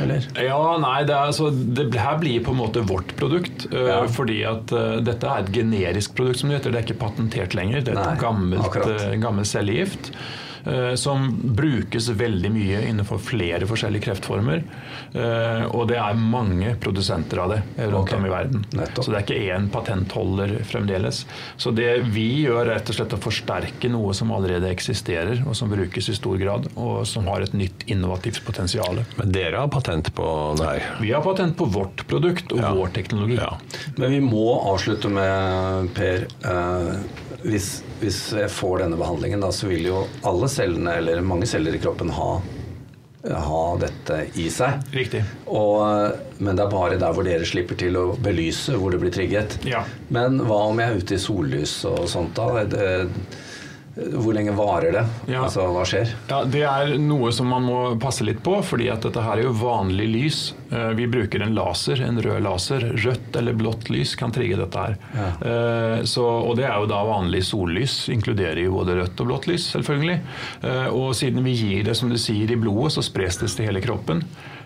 Eller? 0.00 0.24
Ja, 0.40 0.60
nei, 0.80 1.04
det, 1.08 1.12
er, 1.12 1.30
altså, 1.30 1.50
det 1.50 1.88
her 2.00 2.18
blir 2.20 2.42
på 2.44 2.52
en 2.52 2.60
måte 2.60 2.82
vårt 2.88 3.12
produkt. 3.20 3.66
Uh, 3.72 3.86
ja. 3.88 3.98
Fordi 4.12 4.38
at 4.48 4.72
uh, 4.72 4.98
dette 5.04 5.28
er 5.28 5.44
et 5.44 5.52
generisk 5.52 6.16
produkt, 6.16 6.40
som 6.40 6.52
det 6.52 6.58
heter. 6.58 6.72
Det 6.72 6.80
er 6.80 6.88
ikke 6.88 6.98
patentert 7.00 7.56
lenger. 7.56 7.84
Det 7.84 7.94
er 7.94 8.02
et 8.02 8.20
gammelt, 8.20 8.76
uh, 8.76 9.14
gammelt 9.20 9.48
cellegift. 9.48 10.10
Eh, 10.66 10.94
som 10.94 11.40
brukes 11.42 12.08
veldig 12.08 12.50
mye 12.50 12.80
innenfor 12.88 13.20
flere 13.22 13.66
forskjellige 13.70 14.08
kreftformer. 14.08 14.64
Eh, 15.12 15.64
og 15.70 15.86
det 15.90 15.98
er 16.02 16.18
mange 16.18 16.72
produsenter 16.82 17.38
av 17.44 17.52
det 17.54 17.60
rundt 17.84 18.08
okay. 18.08 18.18
om 18.18 18.26
i 18.26 18.32
verden. 18.32 18.64
Nettopp. 18.74 19.04
Så 19.04 19.12
det 19.12 19.20
er 19.20 19.26
ikke 19.26 19.54
én 19.54 19.68
patentholder 19.70 20.56
fremdeles. 20.66 21.22
Så 21.56 21.70
det 21.76 21.92
vi 22.10 22.26
gjør, 22.42 22.64
er 22.64 22.72
rett 22.74 22.90
og 22.90 22.98
slett 22.98 23.14
å 23.14 23.20
forsterke 23.22 23.90
noe 23.92 24.14
som 24.16 24.32
allerede 24.34 24.72
eksisterer, 24.72 25.44
og 25.46 25.54
som 25.58 25.70
brukes 25.70 26.10
i 26.10 26.16
stor 26.18 26.40
grad, 26.40 26.66
og 26.74 27.04
som 27.06 27.28
har 27.30 27.46
et 27.46 27.54
nytt 27.54 27.86
innovativt 27.86 28.42
potensial. 28.46 29.04
Men 29.20 29.30
dere 29.34 29.62
har 29.62 29.70
patent 29.70 30.10
på 30.16 30.26
det 30.58 30.66
her? 30.66 30.88
Vi 30.98 31.12
har 31.14 31.22
patent 31.22 31.54
på 31.58 31.70
vårt 31.70 32.02
produkt 32.10 32.50
og 32.56 32.64
ja. 32.64 32.74
vår 32.74 32.90
teknologi. 32.96 33.38
Ja. 33.38 33.54
Men 34.00 34.16
vi 34.16 34.20
må 34.24 34.48
avslutte 34.72 35.12
med, 35.12 35.92
Per, 35.94 36.26
eh, 36.50 36.92
hvis, 37.46 37.70
hvis 38.00 38.20
jeg 38.34 38.50
får 38.50 38.82
denne 38.82 38.98
behandlingen, 38.98 39.42
da, 39.44 39.52
så 39.54 39.70
vil 39.70 39.86
jo 39.92 40.02
alle 40.26 40.50
cellene, 40.56 40.98
eller 41.00 41.24
mange 41.24 41.48
celler 41.50 41.76
i 41.76 41.80
kroppen, 41.82 42.10
ha, 42.16 42.30
ha 43.46 43.64
dette 43.80 44.20
i 44.40 44.48
seg. 44.52 44.84
Riktig. 44.96 45.22
Og, 45.46 45.82
men 46.38 46.58
det 46.58 46.66
er 46.66 46.72
bare 46.72 47.00
der 47.00 47.16
hvor 47.16 47.26
dere 47.26 47.48
slipper 47.48 47.78
til 47.80 47.98
å 48.00 48.06
belyse 48.22 48.76
hvor 48.76 48.94
det 48.94 49.02
blir 49.02 49.14
trigget. 49.14 49.58
Ja. 49.68 49.84
Men 50.08 50.40
hva 50.46 50.66
om 50.70 50.80
jeg 50.82 50.92
er 50.92 51.02
ute 51.02 51.18
i 51.18 51.22
sollys 51.22 51.78
og 51.88 52.06
sånt 52.10 52.36
da? 52.38 52.64
Det, 52.70 52.88
hvor 53.96 54.34
lenge 54.36 54.52
varer 54.52 54.92
det? 54.92 55.02
Ja. 55.32 55.44
Altså, 55.46 55.62
hva 55.72 55.82
skjer? 55.88 56.10
Ja, 56.28 56.42
Det 56.44 56.60
er 56.68 56.90
noe 57.00 57.30
som 57.32 57.48
man 57.48 57.64
må 57.64 57.78
passe 58.00 58.26
litt 58.28 58.42
på, 58.44 58.58
fordi 58.62 58.90
at 58.92 59.00
dette 59.06 59.22
her 59.24 59.38
er 59.40 59.46
jo 59.46 59.54
vanlig 59.56 60.08
lys. 60.12 60.40
Eh, 60.70 60.90
Vi 60.98 61.06
bruker 61.08 61.40
en 61.46 61.54
laser, 61.56 62.02
en 62.04 62.20
rød 62.20 62.42
laser. 62.44 62.84
Rødt 63.06 63.36
eller 63.40 63.56
blått 63.56 63.88
lys 63.88 64.12
kan 64.20 64.32
trigge 64.36 64.58
dette 64.60 64.76
her. 64.76 64.96
Ja. 65.16 65.28
Eh, 65.40 66.02
Så, 66.04 66.22
og 66.26 66.56
det 66.60 66.66
er 66.68 66.76
jo 66.82 66.90
da 66.92 67.00
vanlig 67.08 67.40
sollys. 67.48 68.08
Inkluderer 68.12 68.60
jo 68.66 68.76
både 68.76 68.98
rødt 69.00 69.20
og 69.24 69.26
blått 69.30 69.48
lys, 69.48 69.70
selvfølgelig. 69.72 70.18
Eh, 70.62 70.86
Og 70.92 71.14
siden 71.16 71.42
vi 71.44 71.56
gir 71.56 71.82
det 71.88 71.96
som 71.96 72.08
du 72.12 72.18
sier 72.20 72.52
i 72.52 72.56
blodet, 72.60 72.92
så 72.92 73.02
spres 73.02 73.38
det 73.40 73.48
til 73.56 73.64
hele 73.70 73.80
kroppen. 73.80 74.22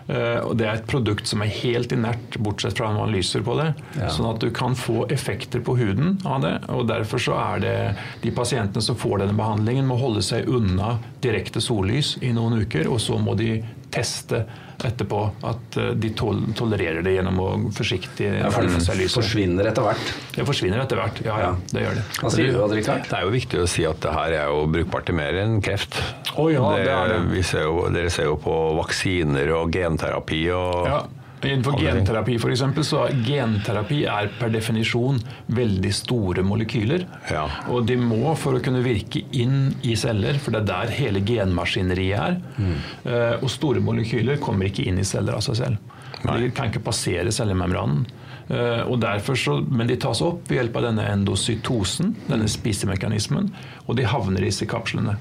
Eh, 0.07 0.39
Og 0.41 0.57
det 0.57 0.67
er 0.67 0.73
et 0.79 0.87
produkt 0.87 1.27
som 1.27 1.41
er 1.41 1.51
helt 1.61 1.91
inert, 1.91 2.37
bortsett 2.39 2.77
fra 2.77 2.91
når 2.91 3.05
man 3.05 3.13
lyser 3.15 3.41
på 3.45 3.55
det. 3.59 3.73
Ja. 3.99 4.09
Sånn 4.09 4.29
at 4.33 4.39
du 4.41 4.49
kan 4.51 4.75
få 4.75 5.05
effekter 5.11 5.61
på 5.61 5.77
huden 5.77 6.19
av 6.25 6.41
det. 6.41 6.55
Og 6.69 6.87
derfor 6.87 7.21
så 7.21 7.37
er 7.37 7.59
det 7.63 7.75
de 8.23 8.31
pasientene 8.31 8.81
som 8.81 8.95
får 8.95 9.19
denne 9.23 9.37
behandlingen, 9.37 9.87
må 9.87 9.97
holde 10.01 10.21
seg 10.25 10.47
unna 10.49 10.97
direkte 11.21 11.61
sollys 11.61 12.17
i 12.21 12.33
noen 12.33 12.61
uker, 12.65 12.87
og 12.91 12.99
så 12.99 13.19
må 13.21 13.35
de 13.37 13.63
teste 13.93 14.43
etterpå 14.81 15.19
at 15.45 15.77
eh, 15.77 15.91
de 16.01 16.09
tol 16.17 16.39
tolererer 16.57 17.03
det 17.05 17.13
gjennom 17.17 17.37
å 17.43 17.49
forsiktig 17.75 18.31
Ja, 18.39 18.49
for 18.53 18.65
det 18.65 18.81
seg 18.81 18.97
lyset. 18.97 19.13
forsvinner 19.19 19.69
etter 19.69 19.85
hvert. 19.85 20.13
Det 20.35 20.45
forsvinner 20.47 20.81
etter 20.81 20.97
hvert. 21.01 21.21
Ja, 21.27 21.37
ja, 21.43 21.51
det 21.69 21.83
gjør 21.85 21.99
det. 21.99 22.05
Hva 22.23 22.31
sier 22.33 22.49
du, 22.49 22.59
Odd 22.65 22.73
Rikard? 22.79 23.05
Det 23.11 23.19
er 23.19 23.27
jo 23.27 23.33
viktig 23.35 23.61
å 23.61 23.69
si 23.69 23.85
at 23.85 24.01
det 24.01 24.15
her 24.15 24.37
er 24.39 24.49
jo 24.49 24.65
brukbart 24.73 25.05
til 25.11 25.19
mer 25.21 25.37
enn 25.43 25.59
kreft. 25.61 25.99
Å 26.33 26.47
ja, 26.49 26.65
det 26.81 26.89
er 26.95 27.13
det. 27.13 27.19
Vi 27.35 27.43
ser 27.45 27.67
jo, 27.67 27.85
dere 27.93 28.09
ser 28.13 28.31
jo 28.31 28.37
på 28.41 28.57
vaksiner 28.81 29.53
og 29.59 29.73
genterapi 29.75 30.45
og 30.55 30.87
Ja. 30.89 31.01
Innenfor 31.43 31.79
genterapi 31.81 32.37
for 32.41 32.53
eksempel, 32.53 32.85
så 32.85 33.05
er 33.07 33.17
genterapi 33.25 34.03
er 34.09 34.29
per 34.37 34.51
definisjon 34.53 35.19
veldig 35.51 35.93
store 35.95 36.45
molekyler. 36.45 37.05
Ja. 37.31 37.47
Og 37.73 37.87
de 37.89 37.97
må, 37.99 38.35
for 38.39 38.57
å 38.57 38.63
kunne 38.63 38.83
virke 38.85 39.23
inn 39.33 39.71
i 39.81 39.95
celler, 39.99 40.37
for 40.41 40.53
det 40.53 40.63
er 40.63 40.69
der 40.71 40.95
hele 40.99 41.23
genmaskineriet 41.25 42.17
er. 42.19 42.39
Mm. 42.57 42.75
Eh, 43.03 43.35
og 43.41 43.49
store 43.51 43.83
molekyler 43.83 44.41
kommer 44.41 44.69
ikke 44.69 44.85
inn 44.89 45.01
i 45.01 45.07
celler 45.07 45.39
av 45.39 45.45
seg 45.45 45.61
selv. 45.63 45.97
Nei. 46.21 46.37
De 46.43 46.51
kan 46.53 46.69
ikke 46.69 46.83
passere 46.85 47.33
cellemembranen. 47.33 48.05
Eh, 48.51 48.81
og 48.85 48.99
derfor 49.01 49.37
så, 49.39 49.57
men 49.65 49.89
de 49.89 49.97
tas 50.01 50.21
opp 50.25 50.49
ved 50.49 50.59
hjelp 50.59 50.77
av 50.77 50.89
denne 50.89 51.07
endocytosen, 51.13 52.15
denne 52.27 52.49
spisemekanismen, 52.51 53.49
og 53.87 53.97
de 53.97 54.09
havner 54.09 54.43
i 54.43 54.51
disse 54.51 54.67
kapslene. 54.69 55.17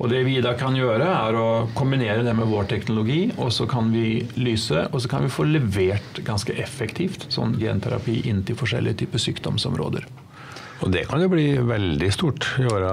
Og 0.00 0.08
det 0.08 0.22
vi 0.24 0.38
da 0.40 0.54
kan 0.56 0.76
gjøre, 0.76 1.04
er 1.04 1.36
å 1.36 1.48
kombinere 1.76 2.24
det 2.24 2.32
med 2.36 2.48
vår 2.48 2.70
teknologi, 2.72 3.26
og 3.36 3.52
så 3.52 3.66
kan 3.68 3.92
vi 3.92 4.22
lyse, 4.40 4.86
og 4.88 5.04
så 5.04 5.12
kan 5.12 5.26
vi 5.26 5.34
få 5.34 5.44
levert 5.48 6.22
ganske 6.24 6.56
effektivt 6.56 7.28
sånn 7.32 7.58
genterapi 7.60 8.22
inn 8.30 8.40
til 8.48 8.56
forskjellige 8.56 9.02
typer 9.04 9.28
sykdomsområder. 9.28 10.08
Og 10.80 10.88
det 10.94 11.02
kan 11.10 11.20
jo 11.20 11.28
bli 11.28 11.44
veldig 11.68 12.08
stort 12.14 12.46
i 12.56 12.64
åra 12.64 12.92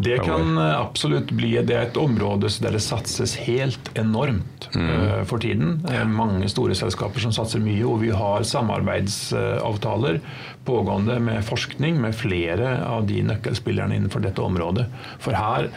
Det 0.00 0.14
kan 0.24 0.56
eh, 0.56 0.70
absolutt 0.78 1.34
bli 1.36 1.50
det 1.68 1.74
er 1.76 1.88
et 1.90 1.98
område 2.00 2.48
der 2.64 2.76
det 2.78 2.80
satses 2.80 3.34
helt 3.44 3.90
enormt 3.98 4.68
mm. 4.72 5.26
for 5.28 5.42
tiden. 5.42 5.82
Det 5.84 5.98
er 5.98 6.08
mange 6.08 6.48
store 6.48 6.76
selskaper 6.78 7.20
som 7.20 7.34
satser 7.36 7.60
mye, 7.60 7.84
og 7.84 8.00
vi 8.04 8.14
har 8.16 8.46
samarbeidsavtaler 8.48 10.22
pågående 10.64 11.18
med 11.22 11.44
forskning 11.44 12.00
med 12.00 12.16
flere 12.16 12.78
av 12.88 13.04
de 13.10 13.20
nøkkelspillerne 13.28 13.98
innenfor 13.98 14.24
dette 14.24 14.40
området. 14.42 14.88
For 15.20 15.36
her 15.36 15.68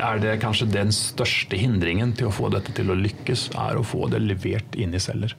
er 0.00 0.20
det 0.22 0.36
kanskje 0.42 0.68
den 0.72 0.92
største 0.94 1.58
hindringen 1.58 2.14
til 2.18 2.28
å 2.28 2.34
få 2.34 2.50
dette 2.52 2.74
til 2.76 2.92
å 2.92 2.98
lykkes, 2.98 3.50
er 3.58 3.78
å 3.78 3.86
få 3.86 4.08
det 4.12 4.22
levert 4.24 4.78
inn 4.78 4.94
i 4.94 5.02
celler. 5.02 5.34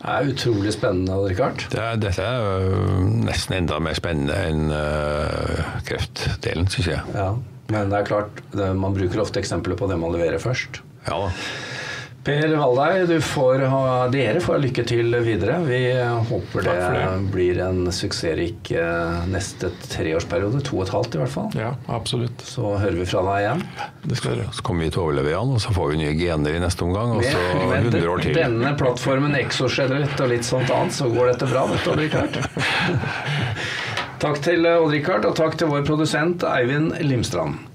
Det 0.00 0.08
er 0.08 0.30
utrolig 0.32 0.72
spennende, 0.72 1.16
Richard. 1.28 1.66
Det 1.68 1.80
er, 1.80 1.98
Dette 2.00 2.24
er 2.24 3.02
nesten 3.26 3.58
enda 3.58 3.76
mer 3.84 3.98
spennende 3.98 4.38
enn 4.48 4.70
øh, 4.72 5.74
kreftdelen, 5.84 6.70
syns 6.72 6.88
jeg. 6.94 7.02
Ja. 7.12 7.34
Men 7.70 7.92
det 7.92 8.00
er 8.00 8.08
klart, 8.08 8.40
det, 8.54 8.70
man 8.80 8.96
bruker 8.96 9.20
ofte 9.22 9.42
eksempler 9.42 9.76
på 9.78 9.86
det 9.90 9.98
man 10.00 10.14
leverer 10.14 10.40
først. 10.42 10.80
Ja 11.06 11.20
da. 11.26 11.28
Per 12.24 12.52
Valdei, 12.52 13.06
du 13.08 13.20
får 13.24 13.62
ha, 13.72 13.84
dere 14.12 14.42
får 14.44 14.58
lykke 14.60 14.82
til 14.84 15.14
videre. 15.24 15.54
Vi 15.64 15.78
håper 16.28 16.66
det, 16.66 16.74
det. 16.92 17.04
blir 17.32 17.60
en 17.64 17.86
suksessrik 17.96 18.70
eh, 18.76 19.22
neste 19.32 19.70
treårsperiode. 19.86 20.60
To 20.68 20.82
og 20.82 20.84
et 20.84 20.92
halvt 20.92 21.16
i 21.16 21.20
hvert 21.22 21.32
fall. 21.32 21.48
Ja, 21.56 21.70
absolutt. 21.88 22.44
Så 22.44 22.74
hører 22.74 22.98
vi 22.98 23.06
fra 23.08 23.22
deg 23.24 23.46
igjen. 23.46 23.64
Det 24.04 24.18
skal 24.20 24.36
dere. 24.36 24.50
Så 24.52 24.66
kommer 24.68 24.84
vi 24.84 24.92
til 24.92 25.00
å 25.00 25.06
overleve 25.06 25.32
igjen, 25.32 25.54
og 25.56 25.64
så 25.64 25.72
får 25.78 25.94
vi 25.94 26.02
nye 26.02 26.12
gener 26.20 26.58
i 26.58 26.60
neste 26.66 26.84
omgang. 26.84 27.16
Og 27.16 27.24
så 27.24 27.64
Med 27.72 27.88
100 27.88 28.12
år 28.12 28.24
til. 28.26 28.36
denne 28.36 28.74
plattformen 28.76 29.38
Exoskjelett 29.40 30.20
og 30.20 30.30
litt 30.34 30.44
sånt 30.44 30.68
annet, 30.76 30.92
så 31.00 31.08
går 31.08 31.32
dette 31.32 31.48
bra, 31.48 31.64
vet 31.72 31.88
du, 31.88 31.90
Odd 31.94 32.04
Rikard. 32.04 32.36
Takk 34.20 34.44
til 34.44 34.68
Odd 34.68 34.92
Rikard, 34.92 35.24
og 35.24 35.32
takk 35.40 35.56
til 35.56 35.72
vår 35.72 35.88
produsent 35.88 36.44
Eivind 36.44 36.92
Limstrand. 37.00 37.69